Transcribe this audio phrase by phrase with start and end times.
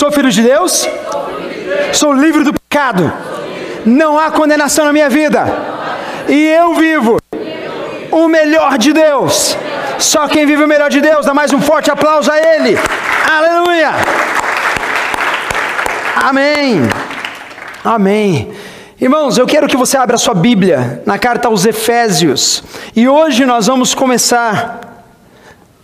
[0.00, 0.88] Sou filho de Deus?
[1.92, 3.12] Sou livre do pecado.
[3.84, 5.44] Não há condenação na minha vida.
[6.26, 7.18] E eu vivo
[8.10, 9.58] o melhor de Deus.
[9.98, 12.78] Só quem vive o melhor de Deus, dá mais um forte aplauso a Ele.
[13.30, 13.90] Aleluia.
[16.16, 16.80] Amém.
[17.84, 18.52] Amém.
[18.98, 22.64] Irmãos, eu quero que você abra sua Bíblia na carta aos Efésios.
[22.96, 24.80] E hoje nós vamos começar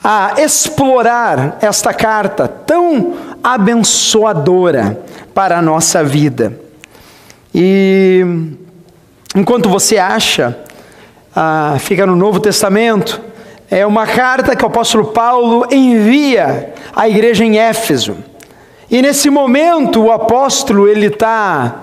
[0.02, 5.00] a explorar esta carta tão abençoadora
[5.32, 6.58] para a nossa vida.
[7.54, 8.26] E
[9.36, 10.58] enquanto você acha,
[11.34, 13.20] ah, fica no Novo Testamento,
[13.70, 18.16] é uma carta que o apóstolo Paulo envia à igreja em Éfeso.
[18.90, 21.82] E nesse momento o apóstolo ele está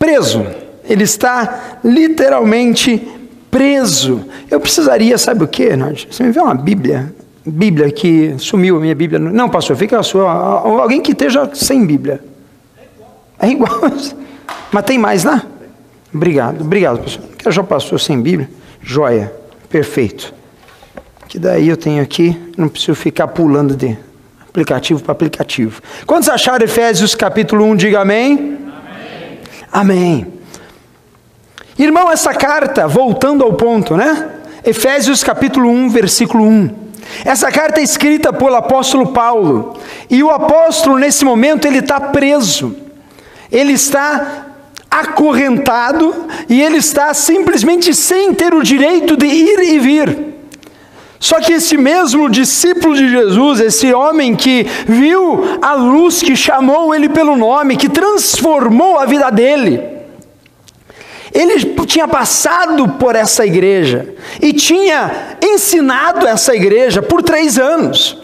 [0.00, 0.44] preso,
[0.84, 3.08] ele está literalmente
[3.52, 4.24] preso.
[4.50, 5.68] Eu precisaria, sabe o que,
[6.10, 7.14] Você me vê uma Bíblia,
[7.44, 9.18] Bíblia que sumiu a minha Bíblia.
[9.18, 10.30] Não, pastor, fica a sua.
[10.30, 12.22] Alguém que esteja sem Bíblia.
[13.38, 13.80] É igual.
[14.70, 15.42] Mas tem mais lá?
[16.14, 17.24] Obrigado, obrigado, pastor.
[17.36, 18.48] Que já passou sem Bíblia?
[18.80, 19.32] Joia,
[19.68, 20.32] perfeito.
[21.28, 23.96] Que daí eu tenho aqui, não preciso ficar pulando de
[24.48, 25.80] aplicativo para aplicativo.
[26.06, 27.76] Quantos acharam Efésios capítulo 1?
[27.76, 28.58] Diga amém.
[29.72, 30.20] Amém.
[30.22, 30.32] amém.
[31.78, 34.30] Irmão, essa carta, voltando ao ponto, né?
[34.64, 36.70] Efésios capítulo 1, versículo 1.
[37.24, 39.76] Essa carta é escrita pelo apóstolo Paulo.
[40.08, 42.76] E o apóstolo, nesse momento, ele está preso.
[43.50, 44.46] Ele está
[44.90, 50.32] acorrentado e ele está simplesmente sem ter o direito de ir e vir.
[51.18, 56.92] Só que esse mesmo discípulo de Jesus, esse homem que viu a luz, que chamou
[56.92, 59.80] ele pelo nome, que transformou a vida dele,
[61.34, 68.22] ele tinha passado por essa igreja e tinha ensinado essa igreja por três anos.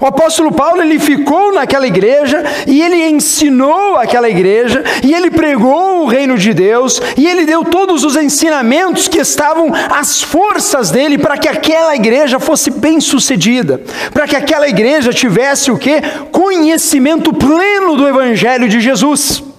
[0.00, 6.02] O apóstolo Paulo ele ficou naquela igreja e ele ensinou aquela igreja e ele pregou
[6.02, 11.16] o reino de Deus e ele deu todos os ensinamentos que estavam às forças dele
[11.16, 13.80] para que aquela igreja fosse bem sucedida,
[14.12, 16.00] para que aquela igreja tivesse o que?
[16.32, 19.53] Conhecimento pleno do evangelho de Jesus.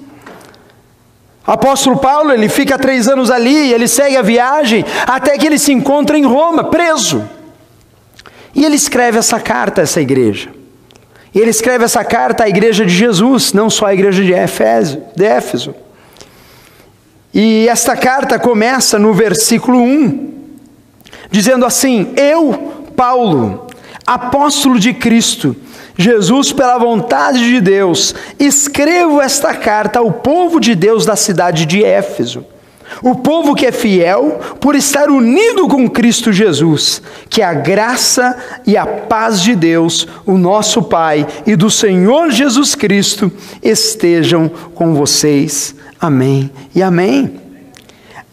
[1.45, 5.71] Apóstolo Paulo ele fica três anos ali, ele segue a viagem até que ele se
[5.71, 7.23] encontra em Roma, preso.
[8.53, 10.49] E ele escreve essa carta a essa igreja.
[11.33, 15.03] E ele escreve essa carta à igreja de Jesus, não só à igreja de Éfeso.
[15.15, 15.75] De Éfeso.
[17.33, 20.33] E esta carta começa no versículo 1,
[21.29, 23.67] dizendo assim: Eu, Paulo,
[24.07, 25.53] apóstolo de Cristo,
[25.97, 31.83] Jesus, pela vontade de Deus, escrevo esta carta ao povo de Deus da cidade de
[31.83, 32.45] Éfeso
[33.01, 38.77] o povo que é fiel por estar unido com Cristo Jesus, que a graça e
[38.77, 43.31] a paz de Deus, o nosso Pai e do Senhor Jesus Cristo
[43.61, 45.75] estejam com vocês.
[45.99, 47.44] Amém e amém.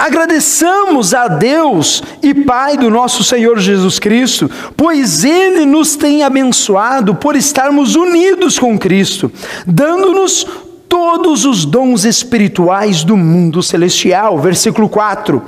[0.03, 7.15] Agradeçamos a Deus e Pai do nosso Senhor Jesus Cristo, pois Ele nos tem abençoado
[7.15, 9.31] por estarmos unidos com Cristo,
[9.65, 10.45] dando-nos
[10.89, 14.41] todos os dons espirituais do mundo celestial.
[14.41, 15.41] Versículo 4.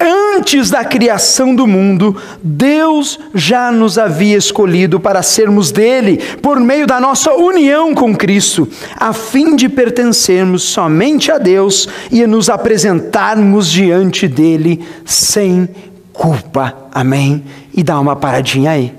[0.00, 6.86] Antes da criação do mundo, Deus já nos havia escolhido para sermos dele, por meio
[6.86, 13.68] da nossa união com Cristo, a fim de pertencermos somente a Deus e nos apresentarmos
[13.68, 15.68] diante dele sem
[16.12, 16.76] culpa.
[16.92, 17.42] Amém?
[17.74, 18.94] E dá uma paradinha aí.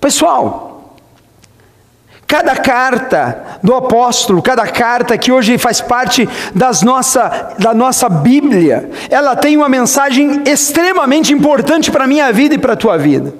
[0.00, 0.67] Pessoal,
[2.28, 8.90] Cada carta do apóstolo, cada carta que hoje faz parte das nossa, da nossa Bíblia,
[9.08, 13.32] ela tem uma mensagem extremamente importante para a minha vida e para a tua vida.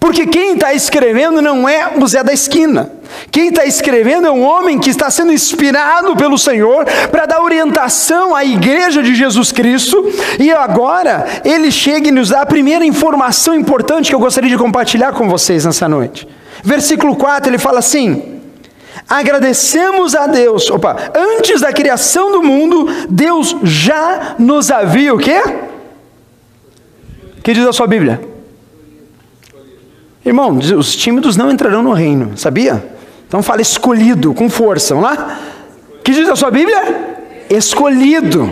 [0.00, 2.90] Porque quem está escrevendo não é o Zé da esquina.
[3.30, 8.34] Quem está escrevendo é um homem que está sendo inspirado pelo Senhor para dar orientação
[8.34, 10.12] à igreja de Jesus Cristo.
[10.40, 14.58] E agora ele chega e nos dá a primeira informação importante que eu gostaria de
[14.58, 16.26] compartilhar com vocês nessa noite.
[16.62, 18.40] Versículo 4 ele fala assim:
[19.08, 25.40] Agradecemos a Deus, opa, antes da criação do mundo, Deus já nos havia o quê?
[27.42, 28.20] que diz a sua Bíblia?
[30.24, 32.84] Irmão, os tímidos não entrarão no reino, sabia?
[33.28, 35.38] Então fala escolhido, com força, vamos lá?
[36.02, 37.24] que diz a sua Bíblia?
[37.48, 38.50] Escolhido.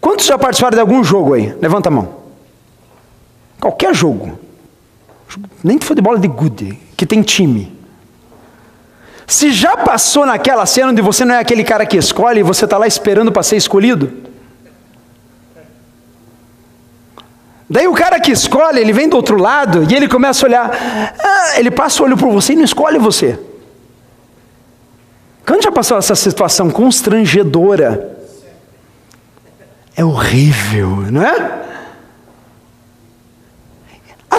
[0.00, 1.54] Quantos já participaram de algum jogo aí?
[1.60, 2.16] Levanta a mão.
[3.60, 4.36] Qualquer jogo
[5.62, 7.72] nem de futebol de good, que tem time.
[9.26, 12.64] Se já passou naquela cena onde você não é aquele cara que escolhe e você
[12.64, 14.12] está lá esperando para ser escolhido?
[17.68, 20.70] Daí o cara que escolhe, ele vem do outro lado e ele começa a olhar,
[21.18, 23.38] ah, ele passa o olho por você e não escolhe você.
[25.46, 28.18] Quando já passou essa situação constrangedora?
[29.96, 31.62] É horrível, não é?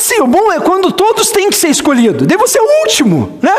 [0.03, 2.27] Assim, o bom é quando todos têm que ser escolhidos.
[2.27, 3.53] Daí você o último, né?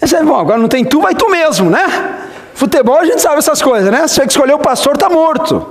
[0.00, 2.20] É, bom, agora não tem tu, vai tu mesmo, né?
[2.54, 4.06] Futebol a gente sabe essas coisas, né?
[4.06, 5.66] Se você que escolher o pastor, está morto.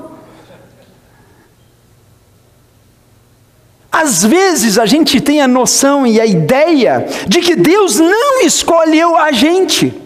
[3.89, 9.15] Às vezes a gente tem a noção e a ideia de que Deus não escolheu
[9.15, 9.97] a gente,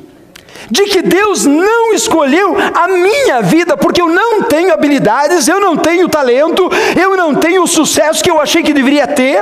[0.74, 5.78] de que Deus não escolheu a minha vida, porque eu não tenho habilidades, eu não
[5.78, 6.68] tenho talento,
[7.00, 9.40] eu não tenho o sucesso que eu achei que deveria ter,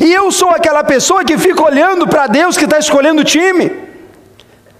[0.00, 3.70] e eu sou aquela pessoa que fica olhando para Deus que está escolhendo o time.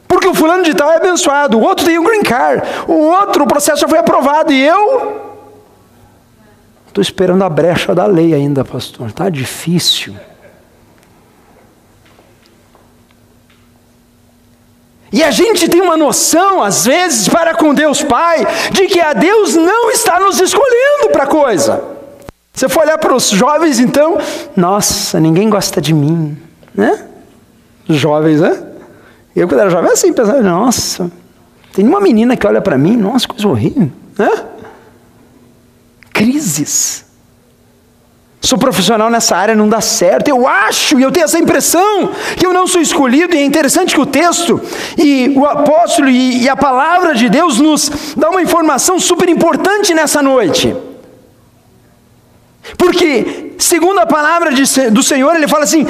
[0.08, 3.44] Porque o fulano de tal é abençoado, o outro tem um green card, o outro,
[3.44, 5.31] o processo já foi aprovado, e eu
[6.88, 9.06] Estou esperando a brecha da lei ainda, pastor.
[9.06, 10.16] Está difícil.
[15.12, 19.12] E a gente tem uma noção, às vezes, para com Deus Pai, de que a
[19.12, 21.82] Deus não está nos escolhendo para coisa.
[22.52, 24.18] Você for olhar para os jovens, então,
[24.56, 26.36] nossa, ninguém gosta de mim,
[26.74, 27.06] né?
[27.88, 28.62] Jovens, né?
[29.34, 31.10] Eu, quando era jovem, assim, pensava, nossa,
[31.72, 34.30] tem uma menina que olha para mim, nossa, coisa horrível, né?
[36.20, 37.06] crises.
[38.40, 40.28] Sou profissional nessa área, não dá certo.
[40.28, 43.34] Eu acho e eu tenho essa impressão que eu não sou escolhido.
[43.34, 44.58] E é interessante que o texto
[44.96, 49.92] e o apóstolo e, e a palavra de Deus nos dá uma informação super importante
[49.92, 50.75] nessa noite.
[52.78, 55.87] Porque, segundo a palavra de, do Senhor, ele fala assim: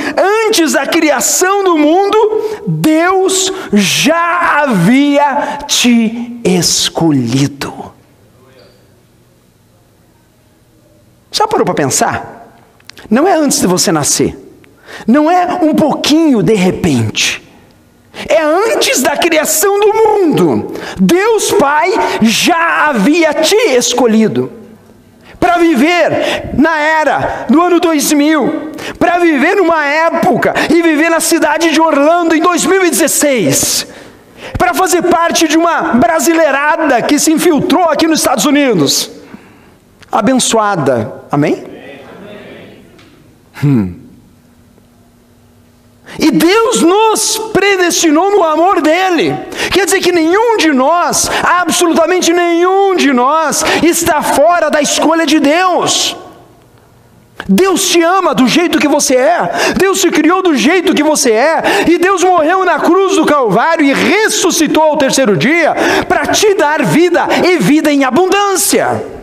[0.46, 7.92] antes da criação do mundo, Deus já havia te escolhido.
[11.30, 12.39] Já parou para pensar?
[13.10, 14.38] Não é antes de você nascer.
[15.06, 17.42] Não é um pouquinho de repente.
[18.28, 20.74] É antes da criação do mundo.
[21.00, 21.90] Deus Pai
[22.20, 24.52] já havia te escolhido
[25.38, 31.72] para viver na era do ano 2000, para viver numa época e viver na cidade
[31.72, 33.86] de Orlando em 2016,
[34.58, 39.10] para fazer parte de uma brasileirada que se infiltrou aqui nos Estados Unidos
[40.12, 41.22] abençoada.
[41.30, 41.69] Amém?
[43.64, 43.94] Hum.
[46.18, 49.34] E Deus nos predestinou no amor dele.
[49.72, 55.38] Quer dizer que nenhum de nós, absolutamente nenhum de nós, está fora da escolha de
[55.38, 56.16] Deus.
[57.48, 61.32] Deus te ama do jeito que você é, Deus te criou do jeito que você
[61.32, 65.74] é, e Deus morreu na cruz do Calvário e ressuscitou ao terceiro dia
[66.06, 69.19] para te dar vida e vida em abundância.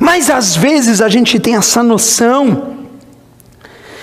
[0.00, 2.79] Mas às vezes a gente tem essa noção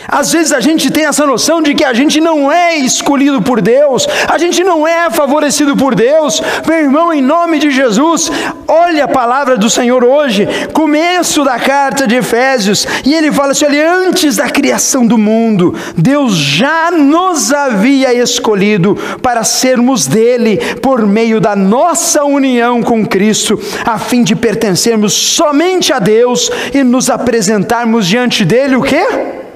[0.08, 3.62] às vezes a gente tem essa noção de que a gente não é escolhido por
[3.62, 6.42] Deus, a gente não é favorecido por Deus.
[6.66, 8.32] Meu irmão, em nome de Jesus,
[8.68, 13.66] olha a palavra do Senhor hoje, começo da carta de Efésios, e ele fala assim:
[13.66, 21.06] olha, antes da criação do mundo, Deus já nos havia escolhido para sermos dele por
[21.06, 27.10] meio da nossa união com Cristo, a fim de pertencermos somente a Deus e nos
[27.10, 29.47] apresentarmos diante dele o quê?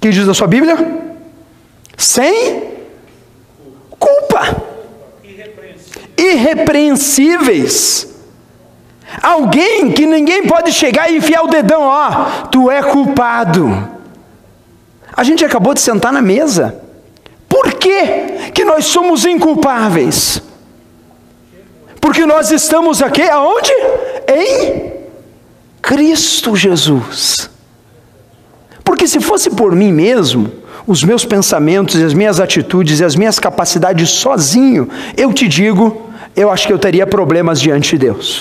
[0.00, 0.76] Que diz a sua Bíblia?
[1.96, 2.62] Sem
[3.98, 4.62] culpa.
[6.16, 8.08] Irrepreensíveis.
[9.22, 13.88] Alguém que ninguém pode chegar e enfiar o dedão, ó, tu é culpado.
[15.12, 16.80] A gente acabou de sentar na mesa.
[17.48, 20.42] Por que, que nós somos inculpáveis?
[22.00, 23.72] Porque nós estamos aqui aonde?
[24.28, 24.92] Em
[25.82, 27.50] Cristo Jesus.
[28.98, 30.50] Porque se fosse por mim mesmo,
[30.84, 36.50] os meus pensamentos, as minhas atitudes e as minhas capacidades sozinho, eu te digo, eu
[36.50, 38.40] acho que eu teria problemas diante de Deus.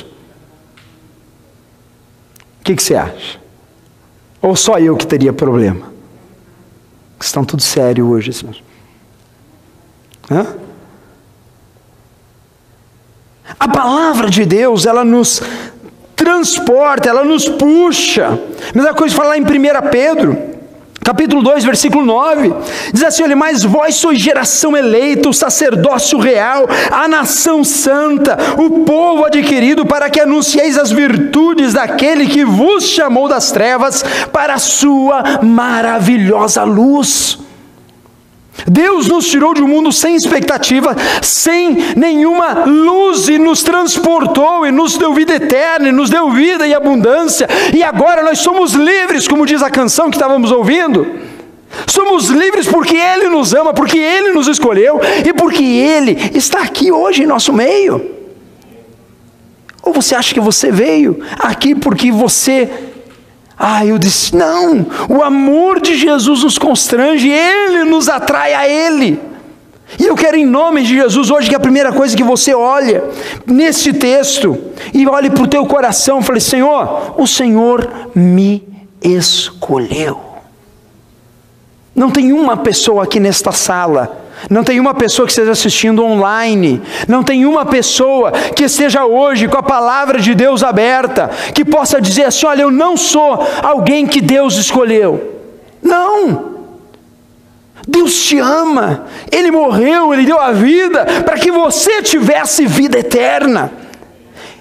[2.60, 3.40] O que, que você acha?
[4.42, 5.94] Ou só eu que teria problema?
[7.20, 8.56] Estão tudo sério hoje, senhor.
[10.32, 10.56] Hã?
[13.60, 15.40] A palavra de Deus, ela nos
[16.16, 18.40] transporta, ela nos puxa.
[18.74, 19.46] Mesma coisa falar em 1
[19.92, 20.47] Pedro.
[21.08, 22.54] Capítulo 2, versículo 9,
[22.92, 28.82] diz assim: olha, mas vós sois geração eleita, o sacerdócio real, a nação santa, o
[28.84, 34.60] povo adquirido, para que anuncieis as virtudes daquele que vos chamou das trevas para a
[34.60, 37.47] sua maravilhosa luz.
[38.66, 44.72] Deus nos tirou de um mundo sem expectativa, sem nenhuma luz e nos transportou e
[44.72, 49.28] nos deu vida eterna, e nos deu vida e abundância, e agora nós somos livres,
[49.28, 51.28] como diz a canção que estávamos ouvindo.
[51.86, 56.92] Somos livres porque Ele nos ama, porque Ele nos escolheu e porque Ele está aqui
[56.92, 58.16] hoje em nosso meio.
[59.84, 62.87] Ou você acha que você veio aqui porque você
[63.58, 69.20] ah, eu disse: não, o amor de Jesus nos constrange, ele nos atrai a Ele.
[69.98, 73.04] E eu quero, em nome de Jesus, hoje, que a primeira coisa que você olha
[73.48, 74.58] nesse texto,
[74.94, 78.68] e olhe para o teu coração, fale: Senhor, o Senhor me
[79.02, 80.22] escolheu.
[81.96, 86.82] Não tem uma pessoa aqui nesta sala não tem uma pessoa que esteja assistindo online,
[87.08, 92.00] não tem uma pessoa que esteja hoje com a palavra de Deus aberta, que possa
[92.00, 95.42] dizer assim: olha, eu não sou alguém que Deus escolheu.
[95.82, 96.58] Não.
[97.88, 103.72] Deus te ama, Ele morreu, Ele deu a vida para que você tivesse vida eterna.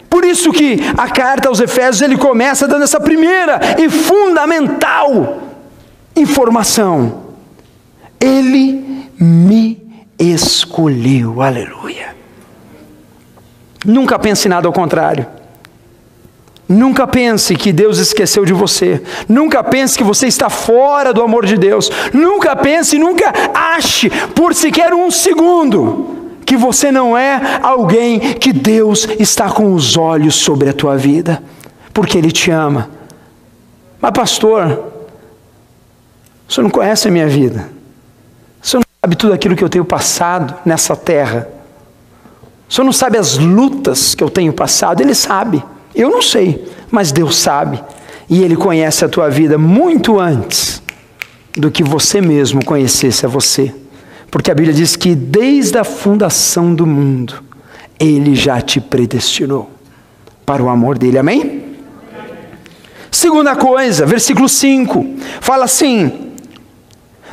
[0.09, 5.43] Por isso que a carta aos Efésios ele começa dando essa primeira e fundamental
[6.15, 7.25] informação.
[8.19, 8.86] Ele
[9.19, 9.83] me
[10.19, 11.43] escolheu.
[11.43, 12.15] Aleluia.
[13.85, 15.27] Nunca pense nada ao contrário.
[16.69, 19.01] Nunca pense que Deus esqueceu de você.
[19.29, 21.91] Nunca pense que você está fora do amor de Deus.
[22.13, 29.07] Nunca pense, nunca ache por sequer um segundo que você não é alguém que Deus
[29.19, 31.43] está com os olhos sobre a tua vida,
[31.93, 32.89] porque Ele te ama.
[34.01, 34.93] Mas, pastor,
[36.49, 37.76] senhor não conhece a minha vida
[39.07, 41.49] sabe tudo aquilo que eu tenho passado nessa terra.
[42.69, 45.63] O Senhor não sabe as lutas que eu tenho passado, Ele sabe.
[45.95, 47.81] Eu não sei, mas Deus sabe.
[48.29, 50.83] E Ele conhece a tua vida muito antes
[51.57, 53.73] do que você mesmo conhecesse a você.
[54.29, 57.45] Porque a Bíblia diz que desde a fundação do mundo,
[58.01, 59.71] Ele já te predestinou
[60.45, 61.17] para o amor dele.
[61.17, 61.77] Amém?
[63.09, 65.07] Segunda coisa, versículo 5,
[65.41, 66.26] fala assim: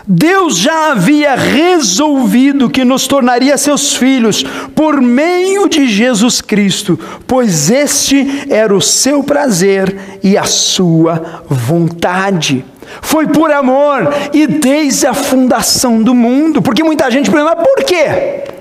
[0.06, 4.44] Deus já havia resolvido que nos tornaria seus filhos
[4.76, 12.66] por meio de Jesus Cristo, pois este era o seu prazer e a sua vontade.
[13.02, 18.53] Foi por amor e desde a fundação do mundo, porque muita gente pergunta, por quê?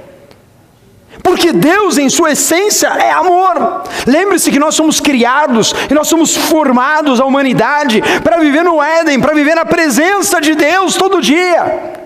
[1.22, 3.84] Porque Deus, em sua essência, é amor.
[4.06, 9.20] Lembre-se que nós somos criados e nós somos formados, a humanidade, para viver no Éden,
[9.20, 12.00] para viver na presença de Deus todo dia.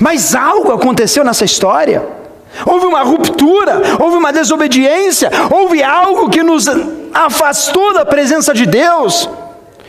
[0.00, 2.02] Mas algo aconteceu nessa história.
[2.64, 6.66] Houve uma ruptura, houve uma desobediência, houve algo que nos
[7.12, 9.28] afastou da presença de Deus.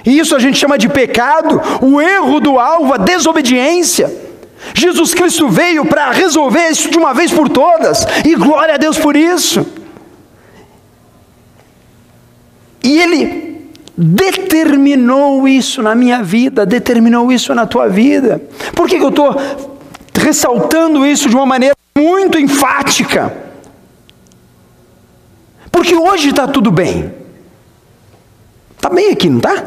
[0.06, 4.25] E isso a gente chama de pecado, o erro do alvo, a desobediência.
[4.74, 8.98] Jesus Cristo veio para resolver isso de uma vez por todas, e glória a Deus
[8.98, 9.66] por isso.
[12.84, 18.42] E Ele determinou isso na minha vida, determinou isso na tua vida.
[18.74, 19.36] Por que, que eu estou
[20.14, 23.36] ressaltando isso de uma maneira muito enfática?
[25.72, 27.14] Porque hoje está tudo bem.
[28.76, 29.66] Está bem aqui, não está?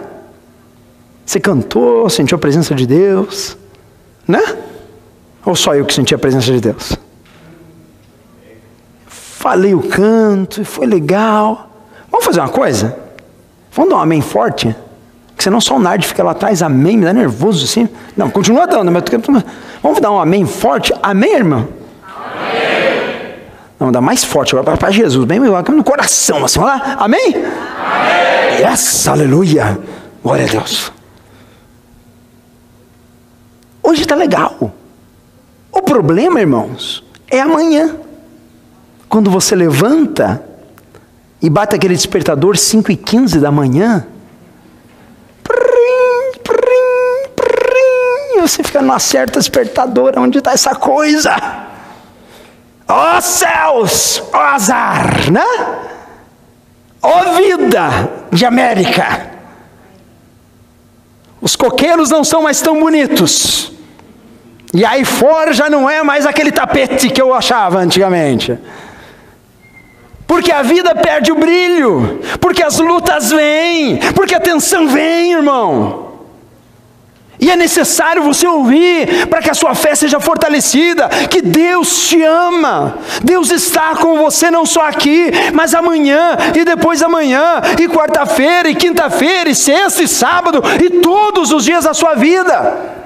[1.25, 3.57] Você cantou, sentiu a presença de Deus,
[4.26, 4.40] né?
[5.45, 6.97] Ou só eu que senti a presença de Deus?
[9.07, 11.71] Falei o canto, foi legal.
[12.11, 12.99] Vamos fazer uma coisa?
[13.73, 14.75] Vamos dar um amém forte?
[15.37, 17.88] Que senão só o Nard fica lá atrás, amém, me dá nervoso assim.
[18.16, 19.04] Não, continua dando, mas
[19.80, 20.92] vamos dar um amém forte?
[21.00, 21.68] Amém, irmão?
[22.02, 23.35] Amém.
[23.78, 26.97] Vamos dar mais forte agora para Jesus, bem no coração, assim, vamos lá?
[26.99, 27.35] Amém?
[27.37, 28.68] Amém.
[28.68, 29.78] Yes, aleluia.
[30.21, 30.92] Glória a Deus.
[33.80, 34.73] Hoje está legal.
[35.78, 37.94] O problema, irmãos, é amanhã.
[39.08, 40.42] Quando você levanta
[41.40, 44.04] e bate aquele despertador 5 e 15 da manhã,
[45.44, 51.37] prim, prim, prim, você fica numa certa despertadora, onde está essa coisa?
[52.88, 55.44] Ó oh, céus, ó oh, azar, né?
[57.00, 59.30] Ó oh, vida de América.
[61.40, 63.77] Os coqueiros não são mais tão bonitos.
[64.72, 68.58] E aí fora já não é mais aquele tapete que eu achava antigamente.
[70.26, 76.06] Porque a vida perde o brilho, porque as lutas vêm, porque a tensão vem, irmão.
[77.40, 82.22] E é necessário você ouvir para que a sua fé seja fortalecida, que Deus te
[82.22, 88.68] ama, Deus está com você não só aqui, mas amanhã e depois amanhã, e quarta-feira,
[88.68, 92.98] e quinta-feira, e sexta e sábado, e todos os dias da sua vida.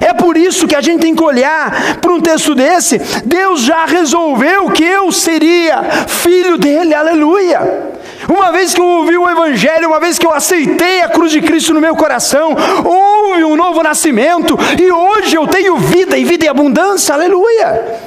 [0.00, 2.98] É por isso que a gente tem que olhar para um texto desse.
[3.24, 7.92] Deus já resolveu que eu seria filho dele, aleluia.
[8.28, 11.42] Uma vez que eu ouvi o Evangelho, uma vez que eu aceitei a cruz de
[11.42, 16.46] Cristo no meu coração, houve um novo nascimento e hoje eu tenho vida e vida
[16.46, 18.00] em abundância, aleluia.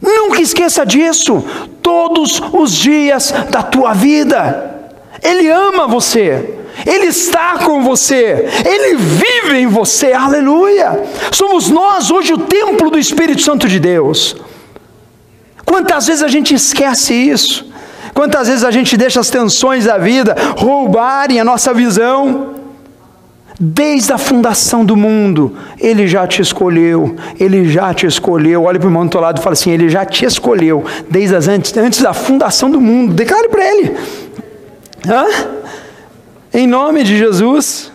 [0.00, 1.42] Nunca esqueça disso,
[1.80, 4.74] todos os dias da tua vida.
[5.22, 6.58] Ele ama você.
[6.86, 11.02] Ele está com você, Ele vive em você, aleluia.
[11.32, 14.36] Somos nós hoje o templo do Espírito Santo de Deus.
[15.64, 17.72] Quantas vezes a gente esquece isso?
[18.12, 22.54] Quantas vezes a gente deixa as tensões da vida roubarem a nossa visão?
[23.58, 28.64] Desde a fundação do mundo, Ele já te escolheu, Ele já te escolheu.
[28.64, 31.36] Olha para o irmão do teu lado e fala assim: Ele já te escolheu, desde
[31.50, 33.14] antes, antes da fundação do mundo.
[33.14, 33.96] Declare para Ele.
[35.08, 35.24] Hã?
[36.56, 37.90] Em nome de Jesus.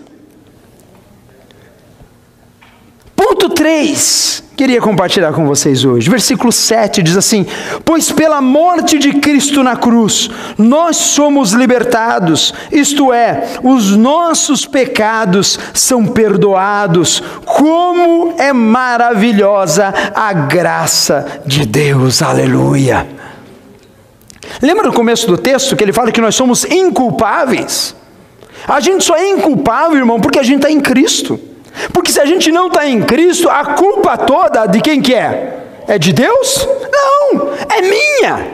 [3.15, 6.09] Ponto 3, queria compartilhar com vocês hoje.
[6.09, 7.45] Versículo 7 diz assim:
[7.85, 15.57] Pois pela morte de Cristo na cruz, nós somos libertados, isto é, os nossos pecados
[15.73, 17.23] são perdoados.
[17.45, 23.07] Como é maravilhosa a graça de Deus, aleluia.
[24.61, 27.95] Lembra no começo do texto que ele fala que nós somos inculpáveis?
[28.67, 31.39] A gente só é inculpável, irmão, porque a gente está em Cristo.
[31.93, 35.65] Porque se a gente não está em Cristo, a culpa toda de quem que é?
[35.87, 36.67] É de Deus?
[36.91, 38.47] Não, é minha.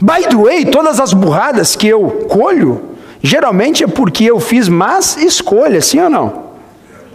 [0.00, 5.16] By the way, todas as burradas que eu colho, geralmente é porque eu fiz más
[5.16, 6.44] escolhas, sim ou não?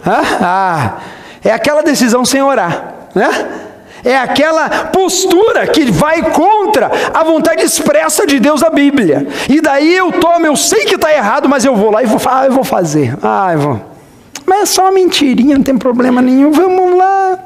[0.04, 0.98] Ah,
[1.44, 3.69] é aquela decisão sem orar, né?
[4.04, 9.26] É aquela postura que vai contra a vontade expressa de Deus da Bíblia.
[9.48, 12.20] E daí eu tomo, eu sei que está errado, mas eu vou lá e vou,
[12.26, 13.16] ah, eu vou fazer.
[13.22, 13.80] Ah, eu vou.
[14.46, 16.50] Mas é só uma mentirinha, não tem problema nenhum.
[16.50, 17.38] Vamos lá.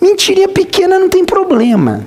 [0.00, 2.06] Mentirinha pequena não tem problema.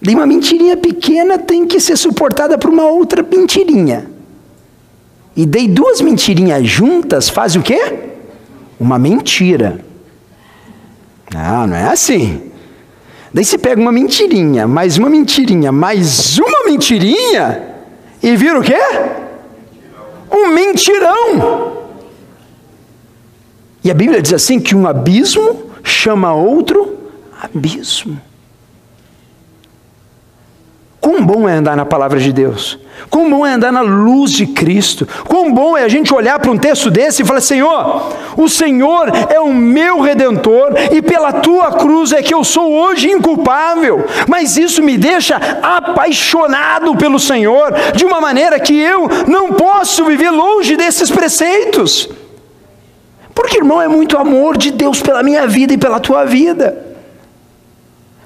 [0.00, 4.08] E uma mentirinha pequena tem que ser suportada por uma outra mentirinha.
[5.36, 8.10] E dei duas mentirinhas juntas, faz o quê?
[8.78, 9.84] Uma mentira.
[11.32, 12.50] Não, não é assim.
[13.32, 17.62] Daí você pega uma mentirinha, mais uma mentirinha, mais uma mentirinha,
[18.22, 18.78] e vira o quê?
[20.30, 21.78] Um mentirão.
[23.84, 26.98] E a Bíblia diz assim: que um abismo chama outro
[27.40, 28.20] abismo.
[31.00, 32.76] Quão bom é andar na palavra de Deus.
[33.08, 35.06] Quão bom é andar na luz de Cristo.
[35.28, 39.08] Quão bom é a gente olhar para um texto desse e falar: Senhor, o Senhor
[39.30, 44.04] é o meu redentor e pela tua cruz é que eu sou hoje inculpável.
[44.26, 50.30] Mas isso me deixa apaixonado pelo Senhor de uma maneira que eu não posso viver
[50.30, 52.08] longe desses preceitos.
[53.32, 56.76] Porque, irmão, é muito amor de Deus pela minha vida e pela tua vida.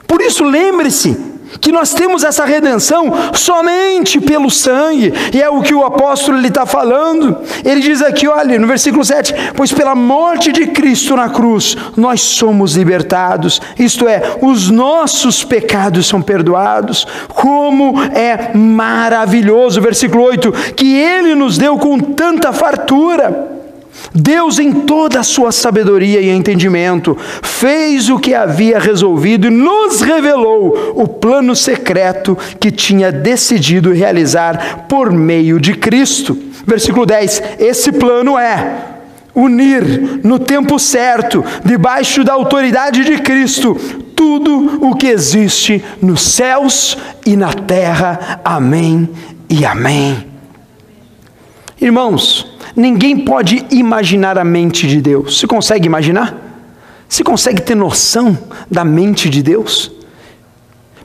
[0.07, 5.75] Por isso, lembre-se que nós temos essa redenção somente pelo sangue, e é o que
[5.75, 7.37] o apóstolo está falando.
[7.65, 12.21] Ele diz aqui, olha, no versículo 7: Pois pela morte de Cristo na cruz, nós
[12.21, 17.07] somos libertados, isto é, os nossos pecados são perdoados.
[17.29, 23.62] Como é maravilhoso, versículo 8: que Ele nos deu com tanta fartura.
[24.15, 30.01] Deus, em toda a sua sabedoria e entendimento, fez o que havia resolvido e nos
[30.01, 36.37] revelou o plano secreto que tinha decidido realizar por meio de Cristo.
[36.67, 38.93] Versículo 10: Esse plano é
[39.35, 43.75] unir no tempo certo, debaixo da autoridade de Cristo,
[44.15, 48.41] tudo o que existe nos céus e na terra.
[48.45, 49.09] Amém
[49.49, 50.27] e amém.
[51.81, 55.39] Irmãos, Ninguém pode imaginar a mente de Deus.
[55.39, 56.37] Você consegue imaginar?
[57.09, 58.39] Você consegue ter noção
[58.71, 59.91] da mente de Deus?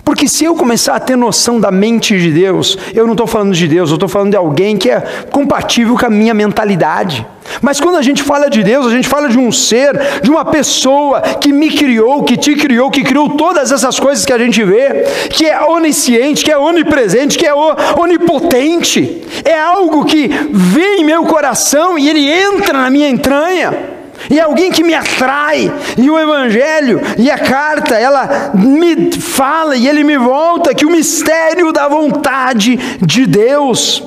[0.08, 3.54] Porque se eu começar a ter noção da mente de Deus, eu não estou falando
[3.54, 7.28] de Deus, eu estou falando de alguém que é compatível com a minha mentalidade.
[7.62, 10.46] Mas quando a gente fala de Deus, a gente fala de um ser, de uma
[10.46, 14.64] pessoa que me criou, que te criou, que criou todas essas coisas que a gente
[14.64, 19.24] vê, que é onisciente, que é onipresente, que é onipotente.
[19.44, 23.97] É algo que vem em meu coração e ele entra na minha entranha
[24.30, 29.76] e é alguém que me atrai, e o Evangelho e a carta, ela me fala
[29.76, 34.04] e ele me volta que o mistério da vontade de Deus.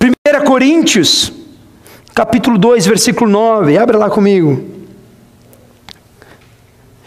[0.00, 1.32] 1 Coríntios,
[2.14, 4.64] capítulo 2, versículo 9, abra lá comigo.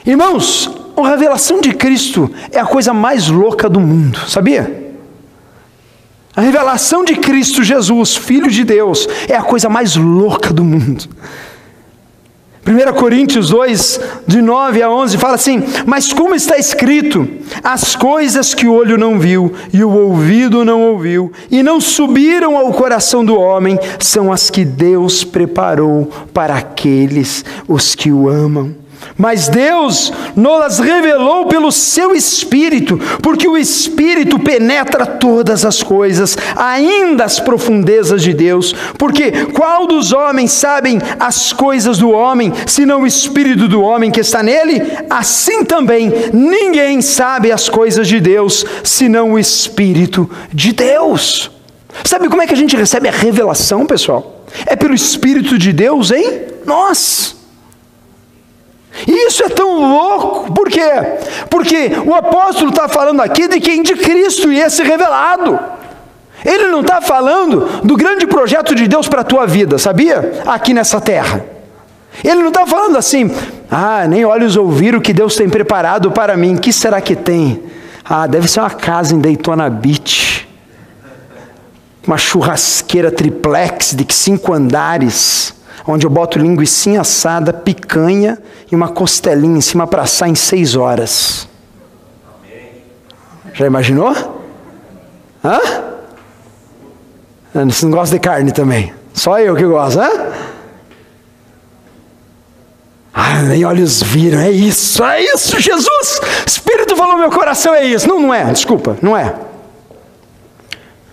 [0.06, 4.88] Irmãos, a revelação de Cristo é a coisa mais louca do mundo, sabia?
[6.36, 11.06] A revelação de Cristo Jesus, Filho de Deus, é a coisa mais louca do mundo.
[12.68, 17.26] 1 Coríntios 2, de 9 a 11, fala assim: Mas como está escrito,
[17.64, 22.58] as coisas que o olho não viu e o ouvido não ouviu e não subiram
[22.58, 28.87] ao coração do homem, são as que Deus preparou para aqueles os que o amam.
[29.18, 37.24] Mas Deus nos revelou pelo seu Espírito, porque o Espírito penetra todas as coisas, ainda
[37.24, 38.76] as profundezas de Deus.
[38.98, 44.20] Porque qual dos homens sabem as coisas do homem, senão o Espírito do homem que
[44.20, 44.82] está nele?
[45.10, 51.50] Assim também ninguém sabe as coisas de Deus, senão o Espírito de Deus.
[52.04, 54.46] Sabe como é que a gente recebe a revelação, pessoal?
[54.68, 57.37] É pelo Espírito de Deus em nós.
[59.06, 60.90] Isso é tão louco, por quê?
[61.50, 63.84] Porque o apóstolo está falando aqui de quem?
[63.84, 65.60] De Cristo e esse revelado.
[66.46, 70.42] Ele não está falando do grande projeto de Deus para a tua vida, sabia?
[70.46, 71.44] Aqui nessa terra.
[72.24, 73.32] Ele não está falando assim,
[73.70, 77.64] ah, nem olhos ouviram o que Deus tem preparado para mim, que será que tem?
[78.04, 80.48] Ah, deve ser uma casa em Daytona Beach,
[82.06, 85.54] uma churrasqueira triplex de cinco andares,
[85.86, 88.38] onde eu boto linguiça assada, picanha
[88.72, 91.48] e uma costelinha em cima para assar em seis horas.
[93.54, 94.14] Já imaginou?
[95.44, 95.60] Hã?
[97.66, 98.94] Você não gosta de carne também?
[99.14, 100.10] Só eu que gosto, hã?
[103.14, 106.22] Ah, nem olhos viram, é isso, é isso, Jesus!
[106.46, 108.08] Espírito falou meu coração, é isso.
[108.08, 109.34] Não, não é, desculpa, não é.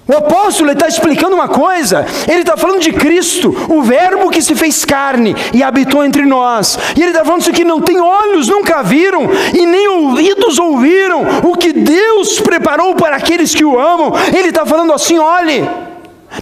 [0.06, 4.54] O apóstolo está explicando uma coisa, ele está falando de Cristo, o Verbo que se
[4.54, 6.78] fez carne e habitou entre nós.
[6.94, 9.22] E ele está falando isso que não tem olhos, nunca viram,
[9.54, 14.12] e nem ouvidos ouviram o que Deus preparou para aqueles que o amam.
[14.36, 15.66] Ele está falando assim: olhe,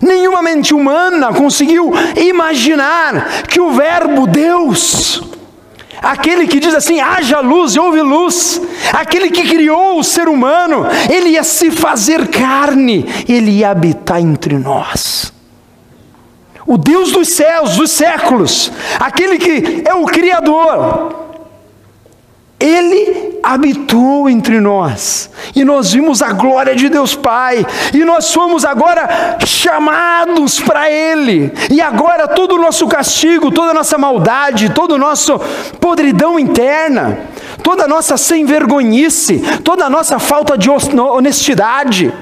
[0.01, 5.32] nenhuma mente humana conseguiu imaginar que o Verbo Deus
[6.03, 8.61] Aquele que diz assim: haja luz e houve luz.
[8.93, 14.59] Aquele que criou o ser humano, ele ia se fazer carne, ele ia habitar entre
[14.59, 15.33] nós.
[16.67, 21.15] O Deus dos céus, dos séculos, aquele que é o Criador,
[22.59, 28.65] ele habitou entre nós, e nós vimos a glória de Deus Pai, e nós fomos
[28.65, 34.93] agora chamados para Ele, e agora todo o nosso castigo, toda a nossa maldade, todo
[34.93, 35.39] o nosso
[35.81, 37.19] podridão interna,
[37.63, 42.13] toda a nossa sem vergonhice, toda a nossa falta de honestidade,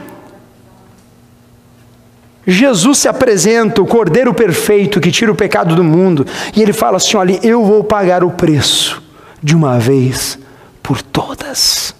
[2.47, 6.97] Jesus se apresenta, o Cordeiro perfeito que tira o pecado do mundo, e ele fala
[6.97, 9.03] assim: olha, eu vou pagar o preço
[9.43, 10.39] de uma vez
[10.91, 11.95] por todas.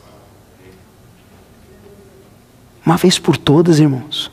[2.85, 4.33] Uma vez por todas, irmãos.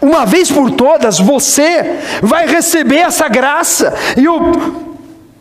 [0.00, 3.92] Uma vez por todas, você vai receber essa graça.
[4.16, 4.94] E o,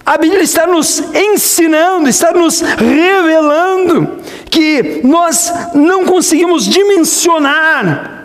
[0.06, 4.20] a Bíblia está nos ensinando, está nos revelando
[4.52, 8.19] que nós não conseguimos dimensionar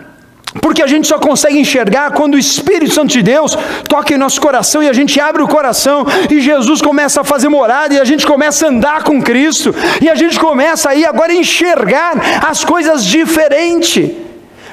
[0.61, 4.39] porque a gente só consegue enxergar quando o Espírito Santo de Deus toca em nosso
[4.39, 8.05] coração e a gente abre o coração e Jesus começa a fazer morada e a
[8.05, 12.13] gente começa a andar com Cristo e a gente começa aí agora a enxergar
[12.47, 14.21] as coisas diferente.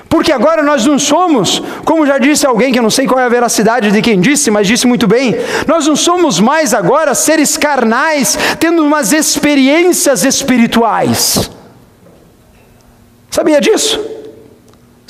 [0.09, 3.25] Porque agora nós não somos, como já disse alguém, que eu não sei qual é
[3.25, 5.35] a veracidade de quem disse, mas disse muito bem,
[5.67, 11.51] nós não somos mais agora seres carnais, tendo umas experiências espirituais.
[13.31, 14.22] Sabia disso?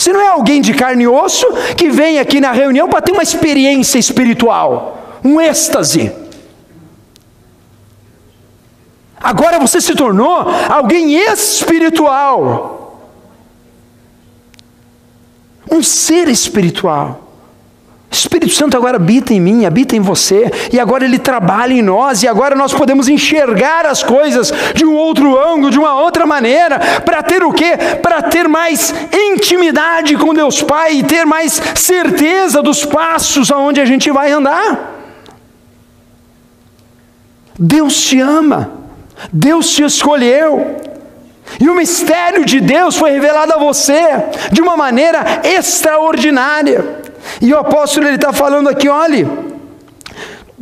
[0.03, 3.13] Você não é alguém de carne e osso que vem aqui na reunião para ter
[3.13, 6.11] uma experiência espiritual, um êxtase.
[9.21, 13.01] Agora você se tornou alguém espiritual,
[15.71, 17.32] um ser espiritual.
[18.13, 22.23] Espírito Santo agora habita em mim, habita em você, e agora ele trabalha em nós,
[22.23, 26.79] e agora nós podemos enxergar as coisas de um outro ângulo, de uma outra maneira,
[27.05, 27.73] para ter o quê?
[28.03, 33.87] Para ter mais intimidade com Deus Pai e ter mais certeza dos passos aonde a
[33.87, 34.93] gente vai andar.
[37.59, 38.73] Deus te ama,
[39.33, 40.77] Deus te escolheu.
[41.59, 44.03] E o mistério de Deus foi revelado a você
[44.51, 47.03] de uma maneira extraordinária.
[47.41, 49.27] E o apóstolo ele está falando aqui, olhe,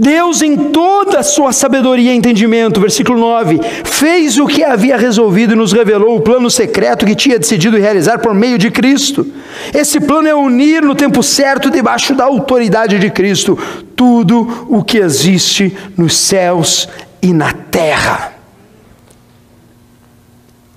[0.01, 5.53] Deus em toda a sua sabedoria e entendimento, versículo 9, fez o que havia resolvido
[5.53, 9.27] e nos revelou o plano secreto que tinha decidido realizar por meio de Cristo.
[9.75, 13.59] Esse plano é unir no tempo certo, debaixo da autoridade de Cristo,
[13.95, 16.89] tudo o que existe nos céus
[17.21, 18.33] e na terra.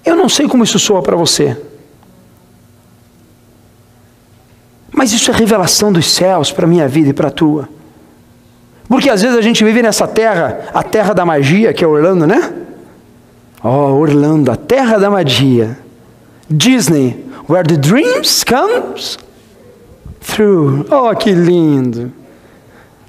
[0.05, 1.55] Eu não sei como isso soa para você.
[4.93, 7.67] Mas isso é revelação dos céus para a minha vida e para a tua.
[8.87, 12.27] Porque às vezes a gente vive nessa terra, a terra da magia, que é Orlando,
[12.27, 12.53] né?
[13.63, 15.77] Oh, Orlando, a terra da magia.
[16.49, 19.17] Disney, where the dreams comes
[20.21, 20.85] through.
[20.91, 22.11] Oh, que lindo.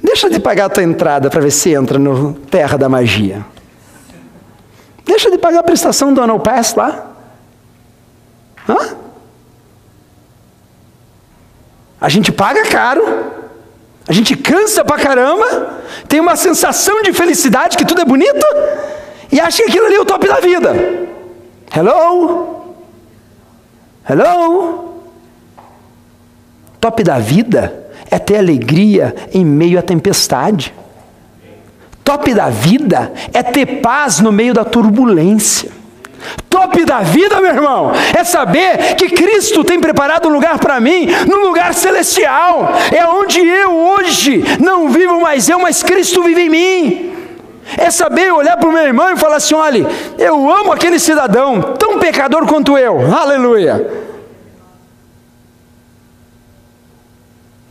[0.02, 3.44] Deixa de pagar a tua entrada para ver se entra no terra da magia.
[5.04, 7.10] Deixa de pagar a prestação do Annual Pass lá.
[8.68, 9.03] Hã?
[12.04, 13.02] A gente paga caro,
[14.06, 18.46] a gente cansa pra caramba, tem uma sensação de felicidade que tudo é bonito,
[19.32, 20.74] e acha que aquilo ali é o top da vida.
[21.74, 22.76] Hello?
[24.06, 25.00] Hello?
[26.78, 27.74] Top da vida
[28.10, 30.74] é ter alegria em meio à tempestade.
[32.04, 35.70] Top da vida é ter paz no meio da turbulência.
[36.48, 41.08] Top da vida, meu irmão, é saber que Cristo tem preparado um lugar para mim,
[41.28, 42.72] num lugar celestial.
[42.92, 47.14] É onde eu hoje não vivo mais eu, mas Cristo vive em mim.
[47.76, 49.86] É saber olhar para o meu irmão e falar assim: olha,
[50.18, 53.14] eu amo aquele cidadão, tão pecador quanto eu.
[53.14, 54.04] Aleluia.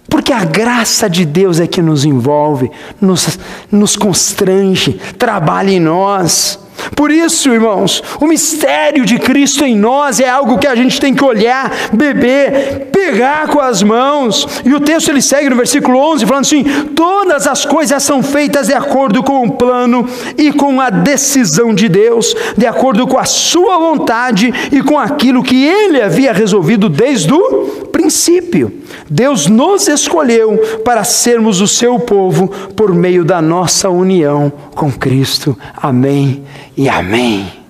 [0.10, 3.40] Porque a graça de Deus é que nos envolve, nos,
[3.72, 6.63] nos constrange, trabalha em nós.
[6.96, 11.14] Por isso, irmãos, o mistério de Cristo em nós é algo que a gente tem
[11.14, 14.48] que olhar, beber, pegar com as mãos.
[14.66, 16.64] E o texto ele segue no versículo 11, falando assim:
[16.96, 21.88] Todas as coisas são feitas de acordo com o plano e com a decisão de
[21.90, 27.34] Deus, de acordo com a sua vontade e com aquilo que ele havia resolvido desde
[27.34, 28.83] o princípio.
[29.10, 35.58] Deus nos escolheu para sermos o seu povo por meio da nossa união com Cristo.
[35.76, 36.44] Amém
[36.76, 37.64] e amém.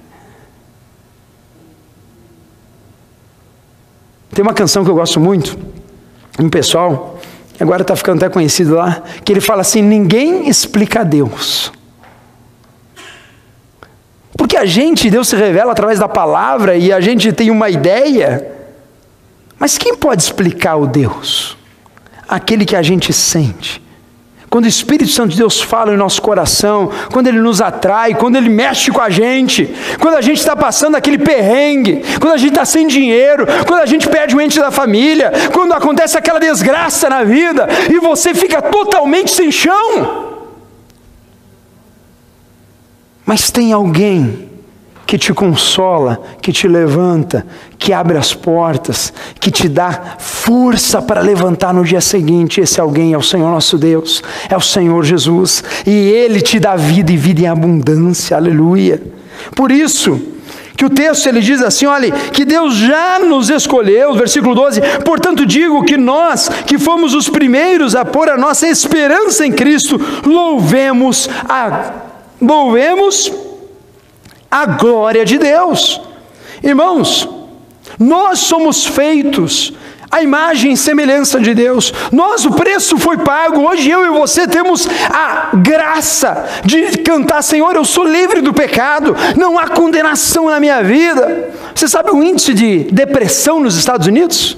[4.34, 5.58] Tem uma canção que eu gosto muito,
[6.40, 7.20] um pessoal,
[7.60, 11.72] agora está ficando até conhecido lá, que ele fala assim: ninguém explica a Deus.
[14.36, 18.53] Porque a gente, Deus se revela através da palavra e a gente tem uma ideia,
[19.64, 21.56] mas quem pode explicar o Deus?
[22.28, 23.82] Aquele que a gente sente,
[24.50, 28.36] quando o Espírito Santo de Deus fala em nosso coração, quando ele nos atrai, quando
[28.36, 32.50] ele mexe com a gente, quando a gente está passando aquele perrengue, quando a gente
[32.50, 37.10] está sem dinheiro, quando a gente perde um ente da família, quando acontece aquela desgraça
[37.10, 40.42] na vida e você fica totalmente sem chão.
[43.26, 44.53] Mas tem alguém
[45.14, 47.46] que te consola, que te levanta,
[47.78, 52.60] que abre as portas, que te dá força para levantar no dia seguinte.
[52.60, 56.76] Esse alguém é o Senhor nosso Deus, é o Senhor Jesus, e Ele te dá
[56.76, 59.04] vida e vida em abundância, aleluia.
[59.56, 60.20] Por isso,
[60.76, 65.46] que o texto ele diz assim: olha, que Deus já nos escolheu, versículo 12, portanto
[65.46, 71.30] digo que nós, que fomos os primeiros a pôr a nossa esperança em Cristo, louvemos
[71.48, 72.02] a
[72.42, 73.32] louvemos
[74.54, 76.00] a glória de Deus.
[76.62, 77.28] Irmãos,
[77.98, 79.74] nós somos feitos
[80.12, 81.92] a imagem e semelhança de Deus.
[82.12, 83.68] Nós, o preço foi pago.
[83.68, 89.16] Hoje eu e você temos a graça de cantar: Senhor, eu sou livre do pecado,
[89.36, 91.52] não há condenação na minha vida.
[91.74, 94.56] Você sabe o índice de depressão nos Estados Unidos?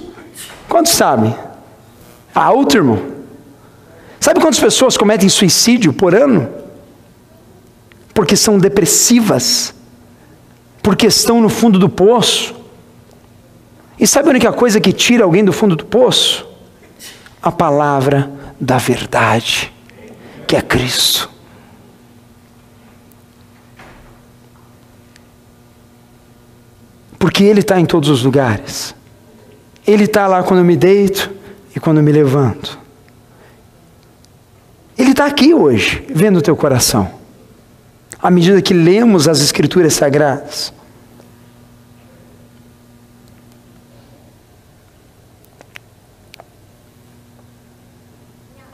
[0.67, 1.33] Quantos sabem?
[2.33, 3.01] Alto, irmão.
[4.19, 6.49] Sabe quantas pessoas cometem suicídio por ano?
[8.13, 9.74] Porque são depressivas
[10.85, 12.53] porque estão no fundo do poço.
[13.99, 16.47] E sabe a única coisa que tira alguém do fundo do poço?
[17.41, 19.73] A palavra da verdade,
[20.45, 21.27] que é Cristo.
[27.17, 28.93] Porque Ele está em todos os lugares.
[29.87, 31.31] Ele está lá quando eu me deito
[31.75, 32.77] e quando eu me levanto.
[34.95, 37.24] Ele está aqui hoje, vendo o teu coração.
[38.21, 40.73] À medida que lemos as Escrituras Sagradas.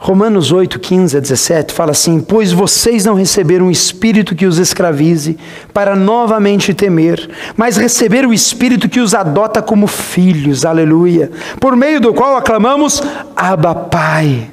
[0.02, 4.58] Romanos 8, 15 a 17 fala assim: Pois vocês não receberam um espírito que os
[4.58, 5.38] escravize
[5.72, 12.00] para novamente temer, mas receberam o espírito que os adota como filhos, aleluia, por meio
[12.00, 13.00] do qual aclamamos
[13.36, 14.50] Abba Pai.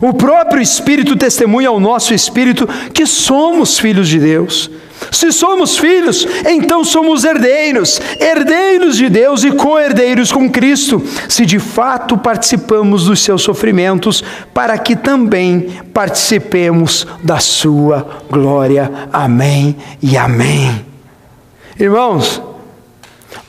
[0.00, 4.70] O próprio Espírito testemunha ao nosso espírito que somos filhos de Deus.
[5.10, 11.58] Se somos filhos, então somos herdeiros, herdeiros de Deus e co-herdeiros com Cristo, se de
[11.58, 14.22] fato participamos dos seus sofrimentos,
[14.52, 19.08] para que também participemos da sua glória.
[19.12, 20.84] Amém e amém.
[21.78, 22.42] Irmãos,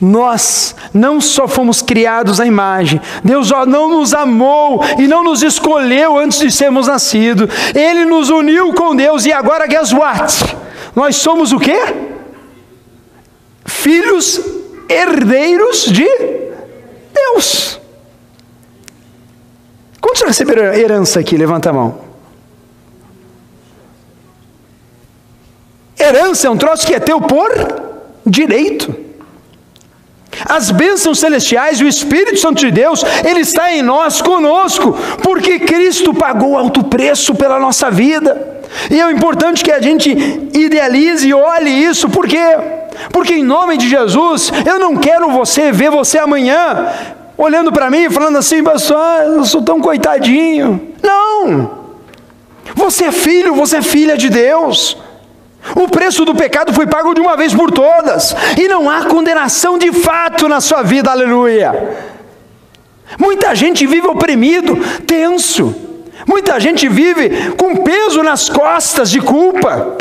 [0.04, 6.18] Nós não só fomos criados à imagem, Deus não nos amou e não nos escolheu
[6.18, 10.56] antes de sermos nascidos, Ele nos uniu com Deus e agora, guess what?
[10.96, 11.78] Nós somos o quê?
[13.64, 14.40] Filhos
[14.88, 16.08] herdeiros de
[17.14, 17.80] Deus.
[20.00, 21.36] Quantos receberam herança aqui?
[21.36, 22.00] Levanta a mão.
[25.96, 27.52] Herança é um troço que é teu por
[28.26, 29.01] direito.
[30.46, 36.14] As bênçãos celestiais o Espírito Santo de Deus, Ele está em nós, conosco, porque Cristo
[36.14, 38.62] pagou alto preço pela nossa vida.
[38.90, 40.10] E é importante que a gente
[40.54, 42.56] idealize e olhe isso, por quê?
[43.12, 46.88] Porque em nome de Jesus, eu não quero você ver você amanhã
[47.36, 50.92] olhando para mim e falando assim, pastor, eu sou tão coitadinho.
[51.02, 51.82] Não!
[52.74, 54.96] Você é filho, você é filha de Deus.
[55.76, 59.78] O preço do pecado foi pago de uma vez por todas, e não há condenação
[59.78, 61.96] de fato na sua vida, aleluia.
[63.18, 65.74] Muita gente vive oprimido, tenso,
[66.26, 69.96] muita gente vive com peso nas costas de culpa,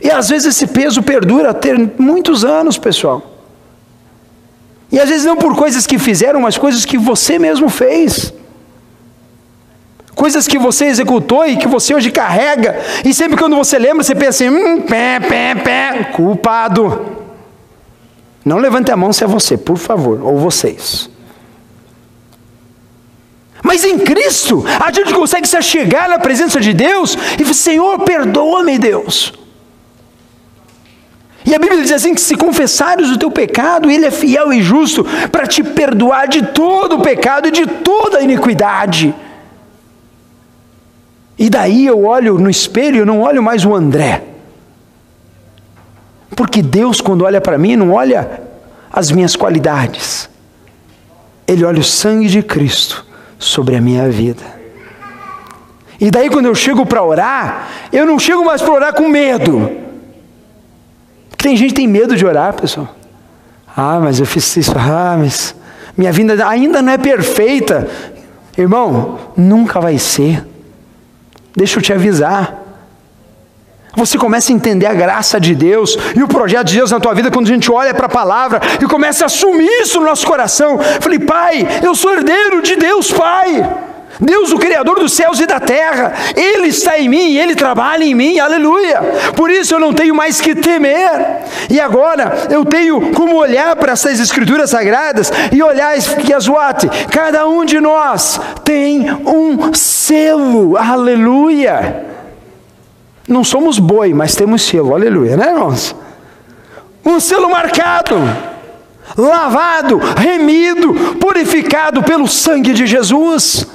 [0.00, 3.32] e às vezes esse peso perdura ter muitos anos, pessoal.
[4.92, 8.32] E às vezes não por coisas que fizeram, mas coisas que você mesmo fez
[10.16, 14.14] coisas que você executou e que você hoje carrega, e sempre quando você lembra, você
[14.14, 17.14] pensa assim: hum, pé, pé, pé, culpado.
[18.44, 21.10] Não levante a mão se é você, por favor, ou vocês.
[23.62, 27.98] Mas em Cristo, a gente consegue se chegar na presença de Deus e falar: Senhor,
[28.00, 29.34] perdoa-me, Deus.
[31.44, 34.62] E a Bíblia diz assim: que se confessares o teu pecado, Ele é fiel e
[34.62, 39.14] justo para te perdoar de todo o pecado e de toda a iniquidade.
[41.38, 44.22] E daí eu olho no espelho, eu não olho mais o André.
[46.34, 48.42] Porque Deus, quando olha para mim, não olha
[48.92, 50.28] as minhas qualidades.
[51.46, 53.04] Ele olha o sangue de Cristo
[53.38, 54.42] sobre a minha vida.
[56.00, 59.70] E daí, quando eu chego para orar, eu não chego mais para orar com medo.
[61.30, 62.88] Porque tem gente que tem medo de orar, pessoal.
[63.74, 64.72] Ah, mas eu fiz isso.
[64.76, 65.54] Ah, mas
[65.96, 67.88] minha vida ainda não é perfeita.
[68.56, 70.44] Irmão, nunca vai ser.
[71.56, 72.66] Deixa eu te avisar.
[73.96, 77.14] Você começa a entender a graça de Deus e o projeto de Deus na tua
[77.14, 80.26] vida quando a gente olha para a palavra e começa a assumir isso no nosso
[80.26, 80.78] coração.
[81.00, 83.85] falei, Pai, eu sou herdeiro de Deus, Pai.
[84.20, 88.14] Deus, o Criador dos céus e da terra, Ele está em mim, Ele trabalha em
[88.14, 89.00] mim, aleluia.
[89.34, 91.44] Por isso eu não tenho mais que temer.
[91.68, 96.88] E agora eu tenho como olhar para essas Escrituras sagradas e olhar que what?
[97.10, 102.04] Cada um de nós tem um selo, aleluia.
[103.28, 105.94] Não somos boi, mas temos selo, aleluia, né, irmãos?
[107.04, 108.16] Um selo marcado
[109.16, 113.66] lavado, remido, purificado pelo sangue de Jesus.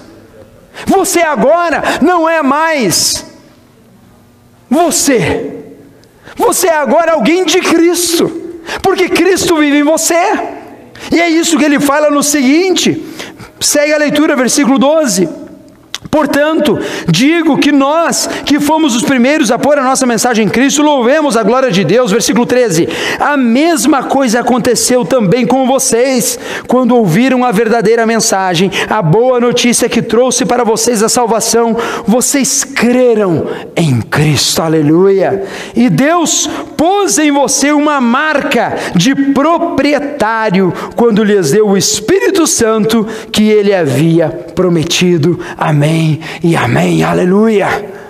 [0.86, 3.26] Você agora não é mais
[4.70, 5.64] você.
[6.36, 8.30] Você é agora alguém de Cristo,
[8.82, 10.16] porque Cristo vive em você.
[11.12, 13.06] E é isso que ele fala no seguinte:
[13.60, 15.41] segue a leitura, versículo 12.
[16.12, 20.84] Portanto, digo que nós, que fomos os primeiros a pôr a nossa mensagem em Cristo,
[20.84, 22.12] louvemos a glória de Deus.
[22.12, 29.02] Versículo 13: A mesma coisa aconteceu também com vocês, quando ouviram a verdadeira mensagem, a
[29.02, 35.46] boa notícia que trouxe para vocês a salvação, vocês creram em Cristo, aleluia.
[35.74, 43.08] E Deus pôs em você uma marca de proprietário quando lhes deu o Espírito Santo
[43.32, 45.40] que ele havia prometido.
[45.58, 48.02] Amém amém e amém, aleluia.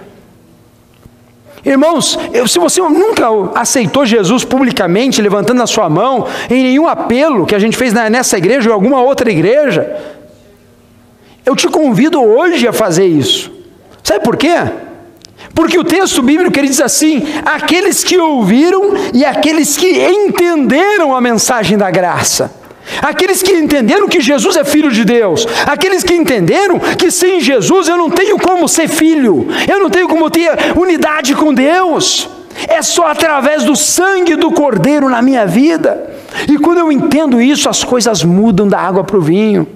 [1.64, 7.54] Irmãos, se você nunca aceitou Jesus publicamente, levantando a sua mão, em nenhum apelo que
[7.54, 9.96] a gente fez nessa igreja ou alguma outra igreja,
[11.46, 13.52] eu te convido hoje a fazer isso.
[14.04, 14.56] Sabe por quê?
[15.54, 21.22] Porque o texto bíblico ele diz assim: aqueles que ouviram e aqueles que entenderam a
[21.22, 22.61] mensagem da graça.
[23.02, 27.88] Aqueles que entenderam que Jesus é filho de Deus, aqueles que entenderam que sem Jesus
[27.88, 32.30] eu não tenho como ser filho, eu não tenho como ter unidade com Deus,
[32.68, 36.10] é só através do sangue do Cordeiro na minha vida.
[36.48, 39.68] E quando eu entendo isso, as coisas mudam da água para o vinho,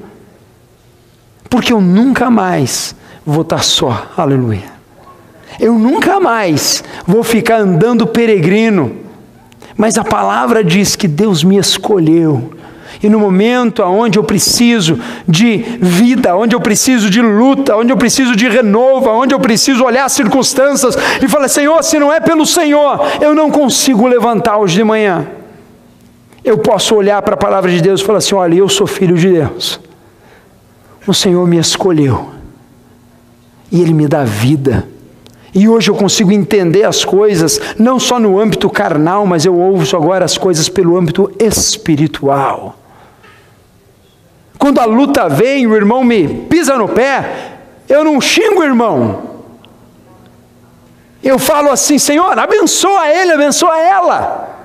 [1.49, 2.95] porque eu nunca mais
[3.25, 4.75] vou estar só, aleluia.
[5.59, 8.97] Eu nunca mais vou ficar andando peregrino,
[9.77, 12.54] mas a palavra diz que Deus me escolheu
[13.05, 17.97] e no momento onde eu preciso de vida, onde eu preciso de luta, onde eu
[17.97, 22.19] preciso de renovo, onde eu preciso olhar as circunstâncias e falar: Senhor, se não é
[22.19, 25.27] pelo Senhor, eu não consigo levantar hoje de manhã.
[26.43, 29.15] eu posso olhar para a palavra de Deus e falar assim: olha, eu sou filho
[29.15, 29.79] de Deus,
[31.05, 32.31] o Senhor me escolheu,
[33.71, 34.87] e Ele me dá vida.
[35.53, 39.95] E hoje eu consigo entender as coisas, não só no âmbito carnal, mas eu ouço
[39.95, 42.79] agora as coisas pelo âmbito espiritual.
[44.57, 47.53] Quando a luta vem, o irmão me pisa no pé,
[47.87, 49.23] eu não xingo o irmão.
[51.23, 54.55] Eu falo assim, Senhor, abençoa ele, abençoa ela.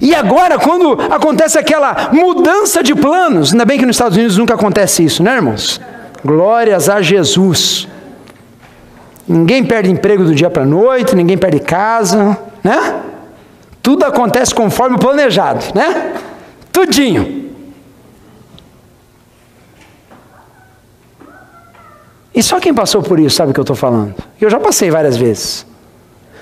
[0.00, 4.54] E agora, quando acontece aquela mudança de planos, ainda bem que nos Estados Unidos nunca
[4.54, 5.80] acontece isso, né, irmãos?
[6.22, 7.88] Glórias a Jesus.
[9.26, 13.00] Ninguém perde emprego do dia para a noite, ninguém perde casa, né?
[13.82, 16.12] Tudo acontece conforme planejado, né?
[16.76, 17.54] Tudinho.
[22.34, 24.14] E só quem passou por isso sabe o que eu estou falando.
[24.38, 25.66] Eu já passei várias vezes.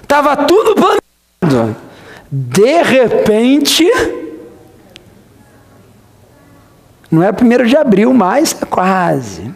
[0.03, 1.77] Estava tudo planejado.
[2.33, 3.89] De repente,
[7.09, 9.55] não é primeiro de abril mais, é quase.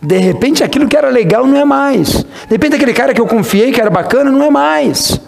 [0.00, 2.22] De repente aquilo que era legal não é mais.
[2.22, 5.20] De repente aquele cara que eu confiei que era bacana não é mais.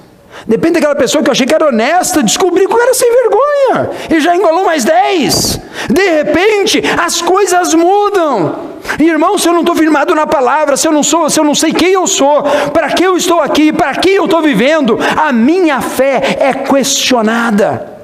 [0.47, 3.91] Depende daquela pessoa que eu achei que era honesta, descobri que eu era sem vergonha
[4.11, 5.59] e já engolou mais dez.
[5.89, 8.74] De repente, as coisas mudam.
[8.99, 11.55] Irmão, se eu não estou firmado na palavra, se eu não sou, se eu não
[11.55, 15.32] sei quem eu sou, para que eu estou aqui, para que eu estou vivendo, a
[15.32, 17.95] minha fé é questionada.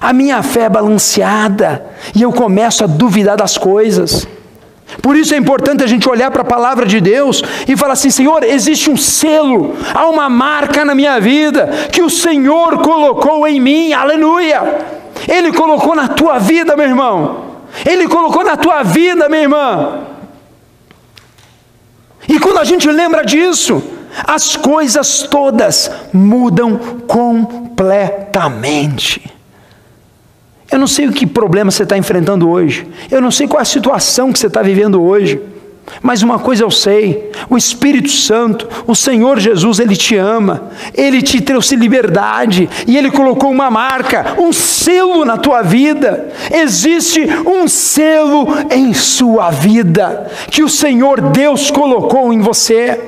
[0.00, 4.26] A minha fé é balanceada e eu começo a duvidar das coisas.
[5.00, 8.10] Por isso é importante a gente olhar para a palavra de Deus e falar assim:
[8.10, 13.60] Senhor, existe um selo, há uma marca na minha vida que o Senhor colocou em
[13.60, 14.62] mim, aleluia.
[15.28, 17.52] Ele colocou na tua vida, meu irmão.
[17.86, 20.00] Ele colocou na tua vida, minha irmã.
[22.28, 23.82] E quando a gente lembra disso,
[24.26, 26.76] as coisas todas mudam
[27.06, 29.22] completamente.
[30.72, 32.86] Eu não sei o que problema você está enfrentando hoje.
[33.10, 35.38] Eu não sei qual é a situação que você está vivendo hoje.
[36.00, 41.20] Mas uma coisa eu sei: o Espírito Santo, o Senhor Jesus, Ele te ama, Ele
[41.20, 46.32] te trouxe liberdade e Ele colocou uma marca, um selo na tua vida.
[46.50, 52.98] Existe um selo em sua vida que o Senhor Deus colocou em você.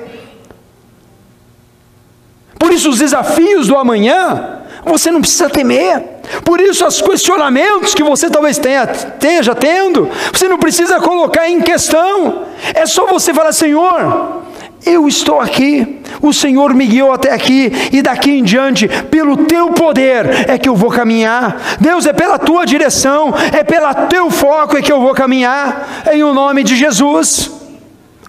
[2.59, 6.14] Por isso, os desafios do amanhã você não precisa temer.
[6.45, 11.61] Por isso, os questionamentos que você talvez tenha, esteja tendo, você não precisa colocar em
[11.61, 12.45] questão.
[12.75, 14.43] É só você falar: Senhor,
[14.87, 19.71] eu estou aqui, o Senhor me guiou até aqui, e daqui em diante, pelo teu
[19.71, 21.79] poder, é que eu vou caminhar.
[21.81, 26.23] Deus, é pela tua direção, é pelo teu foco é que eu vou caminhar, em
[26.23, 27.51] o nome de Jesus.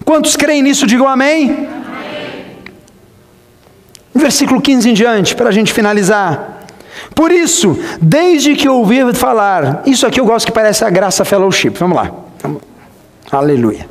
[0.04, 1.68] Quantos creem nisso, digam amém.
[4.14, 6.55] Versículo 15 em diante, para a gente finalizar.
[7.16, 11.70] Por isso, desde que ouvi falar, isso aqui eu gosto que parece a graça fellowship.
[11.70, 12.10] Vamos lá.
[13.32, 13.88] Aleluia.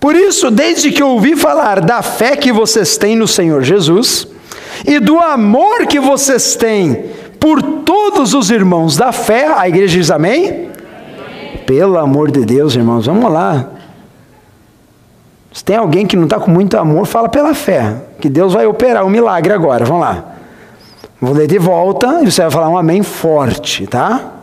[0.00, 4.26] Por isso, desde que ouvi falar da fé que vocês têm no Senhor Jesus
[4.84, 7.04] e do amor que vocês têm
[7.38, 10.48] por todos os irmãos da fé, a igreja diz amém?
[10.48, 10.68] amém.
[11.68, 13.68] Pelo amor de Deus, irmãos, vamos lá.
[15.52, 18.66] Se tem alguém que não está com muito amor, fala pela fé, que Deus vai
[18.66, 19.84] operar um milagre agora.
[19.84, 20.37] Vamos lá.
[21.20, 24.34] Vou ler de volta e você vai falar um amém forte, tá?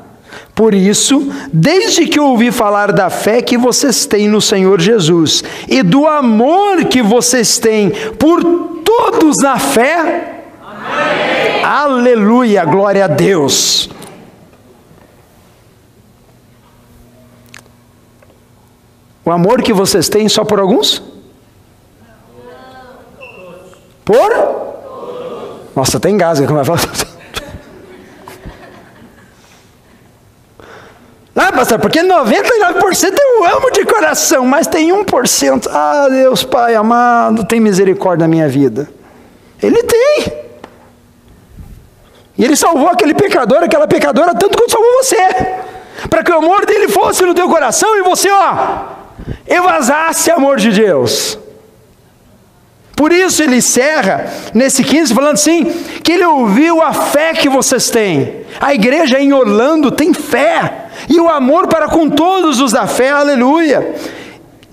[0.53, 5.43] Por isso, desde que eu ouvi falar da fé que vocês têm no Senhor Jesus
[5.67, 8.43] e do amor que vocês têm por
[8.83, 11.63] todos na fé, Amém.
[11.63, 13.89] aleluia, glória a Deus.
[19.23, 21.01] O amor que vocês têm só por alguns?
[24.03, 24.74] Por?
[25.75, 26.39] Nossa, tem gás.
[26.39, 26.79] Como falar?
[31.37, 35.67] Ah, pastor, porque 99% eu amo de coração, mas tem 1%.
[35.69, 38.89] Ah, Deus Pai amado, tem misericórdia na minha vida.
[39.61, 40.45] Ele tem.
[42.37, 45.17] E ele salvou aquele pecador, aquela pecadora, tanto quanto salvou você.
[46.09, 48.85] Para que o amor dele fosse no teu coração e você, ó,
[49.45, 51.37] evasasse amor de Deus.
[52.95, 55.65] Por isso ele encerra nesse 15 falando assim:
[56.01, 58.45] que ele ouviu a fé que vocês têm.
[58.59, 63.11] A igreja em Orlando tem fé, e o amor para com todos os da fé,
[63.11, 63.93] aleluia.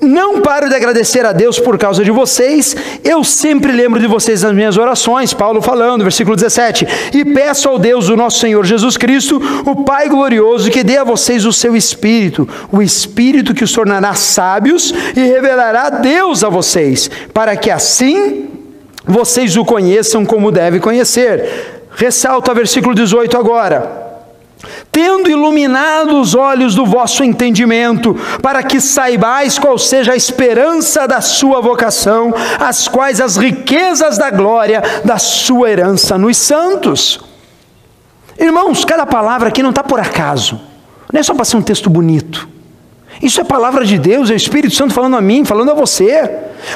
[0.03, 2.75] Não paro de agradecer a Deus por causa de vocês,
[3.05, 7.79] eu sempre lembro de vocês nas minhas orações, Paulo falando, versículo 17: E peço ao
[7.79, 11.77] Deus, o nosso Senhor Jesus Cristo, o Pai glorioso, que dê a vocês o seu
[11.77, 18.49] Espírito, o Espírito que os tornará sábios e revelará Deus a vocês, para que assim
[19.07, 21.81] vocês o conheçam como deve conhecer.
[21.95, 24.12] Ressalta o versículo 18 agora
[24.93, 31.22] tendo iluminado os olhos do vosso entendimento, para que saibais qual seja a esperança da
[31.22, 37.20] sua vocação, as quais as riquezas da glória da sua herança nos santos.
[38.38, 40.61] Irmãos, cada palavra aqui não está por acaso,
[41.11, 42.47] não é só para ser um texto bonito.
[43.22, 46.30] Isso é palavra de Deus, é o Espírito Santo falando a mim, falando a você.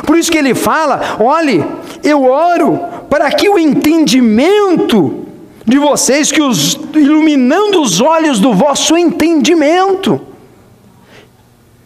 [0.07, 1.65] Por isso que ele fala: olhe,
[2.03, 5.26] eu oro para que o entendimento
[5.67, 10.21] de vocês que os iluminando os olhos do vosso entendimento.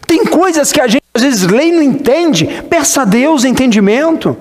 [0.06, 2.46] Tem coisas que a gente às vezes lê e não entende.
[2.68, 4.36] Peça a Deus entendimento.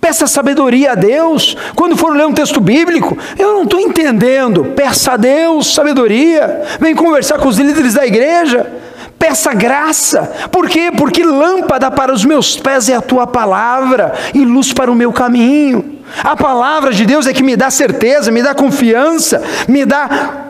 [0.00, 1.56] Peça sabedoria a Deus.
[1.74, 4.66] Quando for ler um texto bíblico, eu não estou entendendo.
[4.76, 6.62] Peça a Deus sabedoria.
[6.80, 8.70] Vem conversar com os líderes da igreja.
[9.20, 10.48] Peça graça.
[10.50, 10.90] Por quê?
[10.96, 15.12] Porque lâmpada para os meus pés é a tua palavra e luz para o meu
[15.12, 16.00] caminho.
[16.24, 20.46] A palavra de Deus é que me dá certeza, me dá confiança, me dá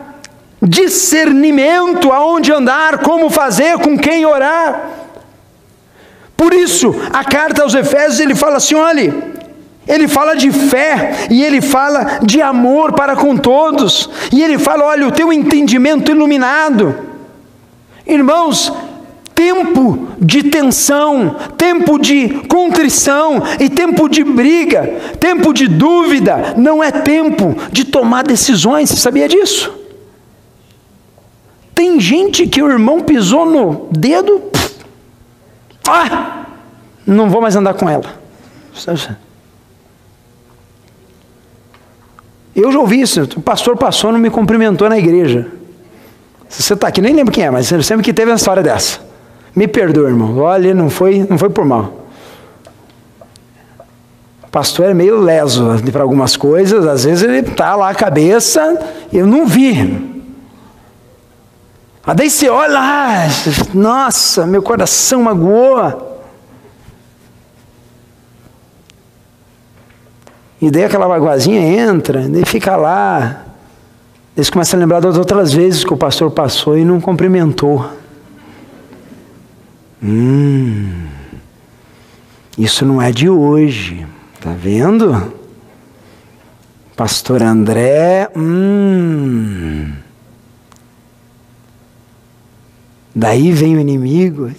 [0.61, 4.89] discernimento aonde andar, como fazer, com quem orar.
[6.37, 9.13] Por isso, a carta aos Efésios ele fala assim: olhe,
[9.85, 14.85] ele fala de fé e ele fala de amor para com todos, e ele fala:
[14.85, 17.10] olha, o teu entendimento iluminado.
[18.11, 18.73] Irmãos,
[19.33, 24.85] tempo de tensão, tempo de contrição e tempo de briga,
[25.17, 28.89] tempo de dúvida, não é tempo de tomar decisões.
[28.89, 29.73] Você sabia disso?
[31.73, 34.41] Tem gente que o irmão pisou no dedo,
[35.87, 36.45] ah,
[37.07, 38.19] não vou mais andar com ela.
[42.53, 45.60] Eu já ouvi isso, o pastor passou, não me cumprimentou na igreja.
[46.51, 48.99] Se você está aqui, nem lembro quem é, mas sempre que teve uma história dessa.
[49.55, 50.37] Me perdoa, irmão.
[50.37, 51.93] Olha, não foi, não foi por mal.
[54.43, 58.77] O pastor é meio leso para algumas coisas, às vezes ele está lá a cabeça,
[59.13, 60.11] eu não vi.
[62.05, 63.27] Aí daí você olha lá,
[63.73, 66.21] nossa, meu coração magoou.
[70.61, 73.50] E daí aquela magoazinha entra, daí fica lá.
[74.35, 77.85] Daí você começa a lembrar das outras vezes que o pastor passou e não cumprimentou.
[80.01, 81.07] Hum,
[82.57, 84.07] isso não é de hoje,
[84.39, 85.33] tá vendo?
[86.95, 89.91] Pastor André, hum.
[93.13, 94.49] Daí vem o inimigo.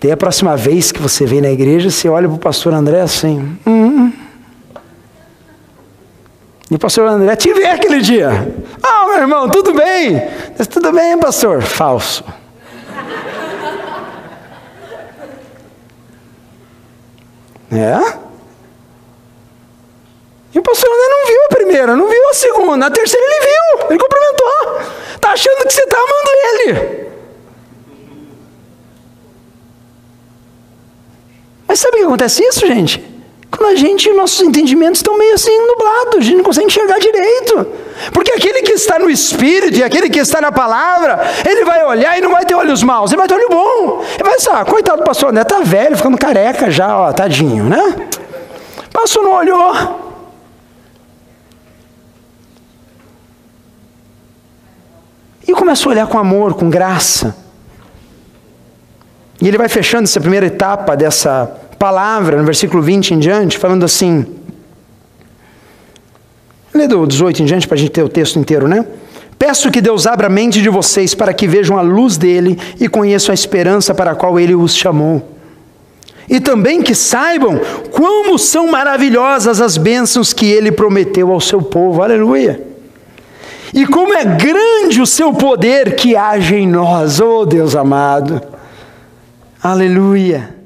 [0.00, 3.00] Daí a próxima vez que você vem na igreja, você olha para o pastor André
[3.00, 3.58] assim.
[3.66, 4.27] Hum.
[6.70, 8.28] E o pastor André te vê aquele dia.
[8.82, 10.20] Ah, meu irmão, tudo bem?
[10.70, 11.62] Tudo bem, pastor?
[11.62, 12.22] Falso.
[17.72, 18.18] É?
[20.54, 23.46] E o pastor André não viu a primeira, não viu a segunda, a terceira ele
[23.46, 24.80] viu, ele cumprimentou.
[25.14, 27.08] Está achando que você está amando ele.
[31.66, 33.17] Mas sabe o que acontece isso, gente?
[33.58, 37.66] Quando a gente, nossos entendimentos estão meio assim nublados, a gente não consegue enxergar direito.
[38.12, 42.16] Porque aquele que está no Espírito e aquele que está na palavra, ele vai olhar
[42.16, 44.04] e não vai ter olhos maus, ele vai ter olho bom.
[44.14, 47.64] Ele vai pensar, ah, coitado do pastor André, está velho, ficando careca já, ó, tadinho,
[47.64, 48.08] né?
[48.92, 50.08] Pastor não olhou.
[55.48, 57.36] E começou a olhar com amor, com graça.
[59.42, 63.84] E ele vai fechando essa primeira etapa dessa palavra, no versículo 20 em diante, falando
[63.84, 64.26] assim.
[66.74, 68.84] Lê do 18 em diante para a gente ter o texto inteiro, né?
[69.38, 72.88] Peço que Deus abra a mente de vocês para que vejam a luz dele e
[72.88, 75.36] conheçam a esperança para a qual ele os chamou.
[76.28, 77.60] E também que saibam
[77.90, 82.02] como são maravilhosas as bênçãos que ele prometeu ao seu povo.
[82.02, 82.66] Aleluia!
[83.72, 88.42] E como é grande o seu poder que age em nós, oh Deus amado.
[89.62, 90.57] Aleluia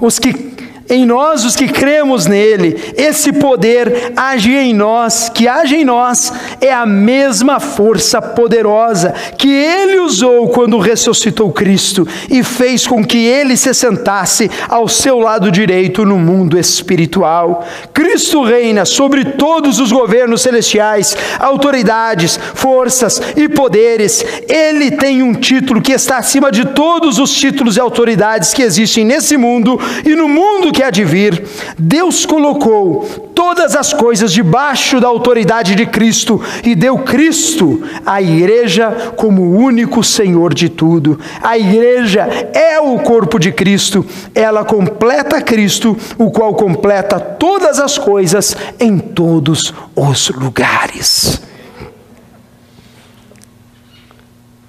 [0.00, 0.57] os que
[0.90, 6.32] em nós, os que cremos nele, esse poder age em nós, que age em nós,
[6.60, 13.18] é a mesma força poderosa que ele usou quando ressuscitou Cristo e fez com que
[13.18, 17.66] ele se sentasse ao seu lado direito no mundo espiritual.
[17.92, 24.24] Cristo reina sobre todos os governos celestiais, autoridades, forças e poderes.
[24.48, 29.04] Ele tem um título que está acima de todos os títulos e autoridades que existem
[29.04, 31.44] nesse mundo e no mundo que há de vir,
[31.78, 33.04] Deus colocou
[33.34, 39.56] todas as coisas debaixo da autoridade de Cristo e deu Cristo à igreja como o
[39.56, 41.20] único Senhor de tudo.
[41.42, 42.22] A igreja
[42.52, 44.04] é o corpo de Cristo,
[44.34, 51.40] ela completa Cristo, o qual completa todas as coisas em todos os lugares.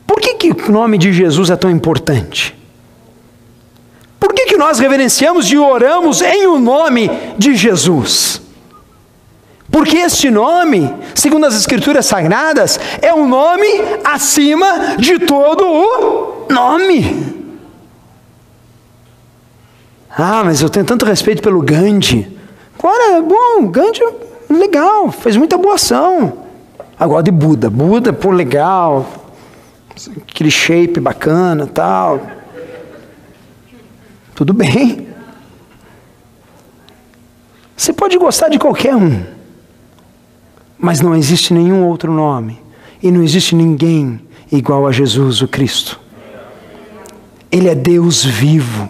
[0.05, 2.58] Por que, que o nome de Jesus é tão importante?
[4.59, 8.41] Nós reverenciamos e oramos em o nome de Jesus?
[9.71, 13.65] Porque este nome, segundo as Escrituras Sagradas, é um nome
[14.03, 17.55] acima de todo o nome.
[20.09, 22.37] Ah, mas eu tenho tanto respeito pelo Gandhi.
[22.77, 24.01] Agora, bom, Gandhi
[24.49, 26.33] legal, fez muita boa ação.
[26.99, 29.05] Agora de Buda, Buda, pô, legal,
[30.27, 32.38] aquele shape bacana, tal.
[34.39, 35.05] Tudo bem.
[37.75, 39.21] Você pode gostar de qualquer um.
[40.77, 42.57] Mas não existe nenhum outro nome
[43.03, 45.99] e não existe ninguém igual a Jesus o Cristo.
[47.51, 48.89] Ele é Deus vivo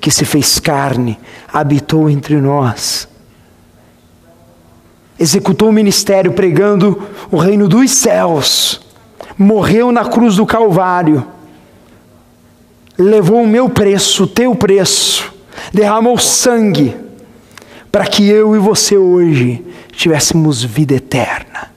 [0.00, 1.18] que se fez carne,
[1.52, 3.06] habitou entre nós.
[5.20, 8.80] Executou o ministério pregando o reino dos céus.
[9.36, 11.36] Morreu na cruz do Calvário.
[12.98, 15.32] Levou o meu preço, o teu preço.
[15.72, 16.96] Derramou sangue
[17.90, 21.70] para que eu e você hoje tivéssemos vida eterna.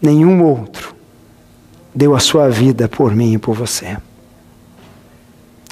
[0.00, 0.94] Nenhum outro
[1.94, 3.96] deu a sua vida por mim e por você.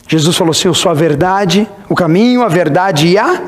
[0.09, 3.43] Jesus falou assim: Eu sou a verdade, o caminho, a verdade e a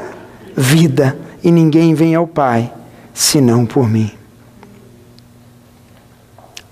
[0.57, 2.73] vida, e ninguém vem ao Pai
[3.13, 4.11] senão por mim.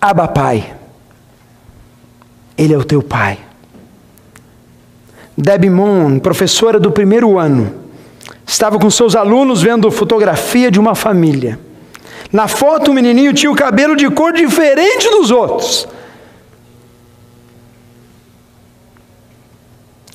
[0.01, 0.74] Aba Pai,
[2.57, 3.38] Ele é o teu Pai.
[5.36, 7.74] Debbie Moon, professora do primeiro ano,
[8.46, 11.59] estava com seus alunos vendo fotografia de uma família.
[12.30, 15.88] Na foto, o menininho tinha o cabelo de cor diferente dos outros.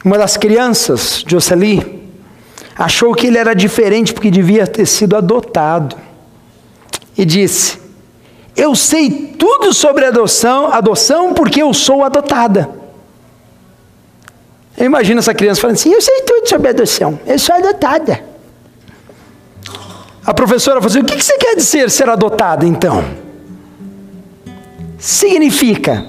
[0.03, 2.09] Uma das crianças, Jocely,
[2.77, 5.95] achou que ele era diferente porque devia ter sido adotado.
[7.17, 7.77] E disse:
[8.57, 12.67] Eu sei tudo sobre adoção, adoção porque eu sou adotada.
[14.75, 18.23] Eu imagino essa criança falando assim: Eu sei tudo sobre adoção, eu sou adotada.
[20.25, 23.05] A professora falou assim: O que você quer dizer ser adotada então?
[24.97, 26.03] Significa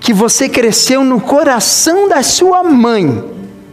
[0.00, 3.22] que você cresceu no coração da sua mãe,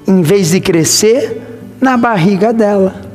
[0.06, 1.42] em vez de crescer
[1.80, 3.07] na barriga dela.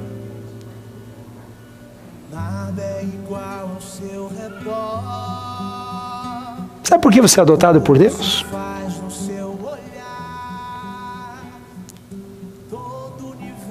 [6.93, 8.45] Sabe por que você é adotado por Deus?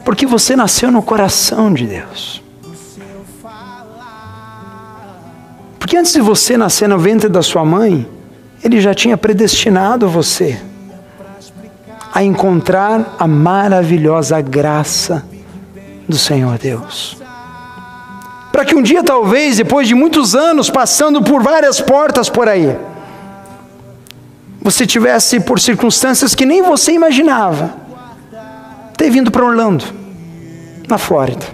[0.04, 2.42] Porque você nasceu no coração de Deus.
[5.78, 8.10] Porque antes de você nascer no ventre da sua mãe,
[8.64, 10.60] Ele já tinha predestinado você
[12.12, 15.24] a encontrar a maravilhosa graça
[16.10, 17.22] do Senhor Deus.
[18.52, 22.76] Para que um dia, talvez, depois de muitos anos passando por várias portas por aí,
[24.62, 27.76] você tivesse, por circunstâncias que nem você imaginava,
[28.96, 29.84] ter vindo para Orlando,
[30.88, 31.46] na Flórida.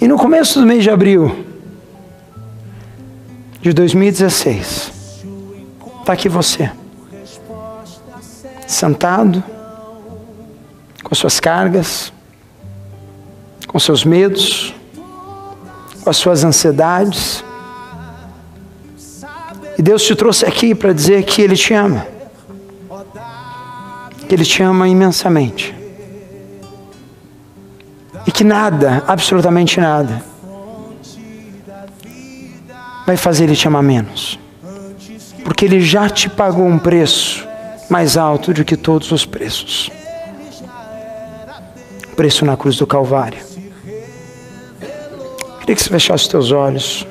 [0.00, 1.44] E no começo do mês de abril
[3.60, 4.92] de 2016,
[6.00, 6.70] está aqui você,
[8.66, 9.42] sentado,
[11.02, 12.12] com suas cargas,
[13.66, 14.74] com seus medos,
[16.02, 17.44] com as suas ansiedades,
[19.78, 22.06] e Deus te trouxe aqui para dizer que Ele te ama.
[24.28, 25.74] Que Ele te ama imensamente.
[28.26, 30.22] E que nada, absolutamente nada,
[33.06, 34.38] vai fazer Ele te amar menos.
[35.42, 37.46] Porque Ele já te pagou um preço
[37.88, 39.90] mais alto do que todos os preços
[42.22, 43.51] preço na cruz do Calvário.
[45.62, 47.06] Queria que você fechasse os teus olhos.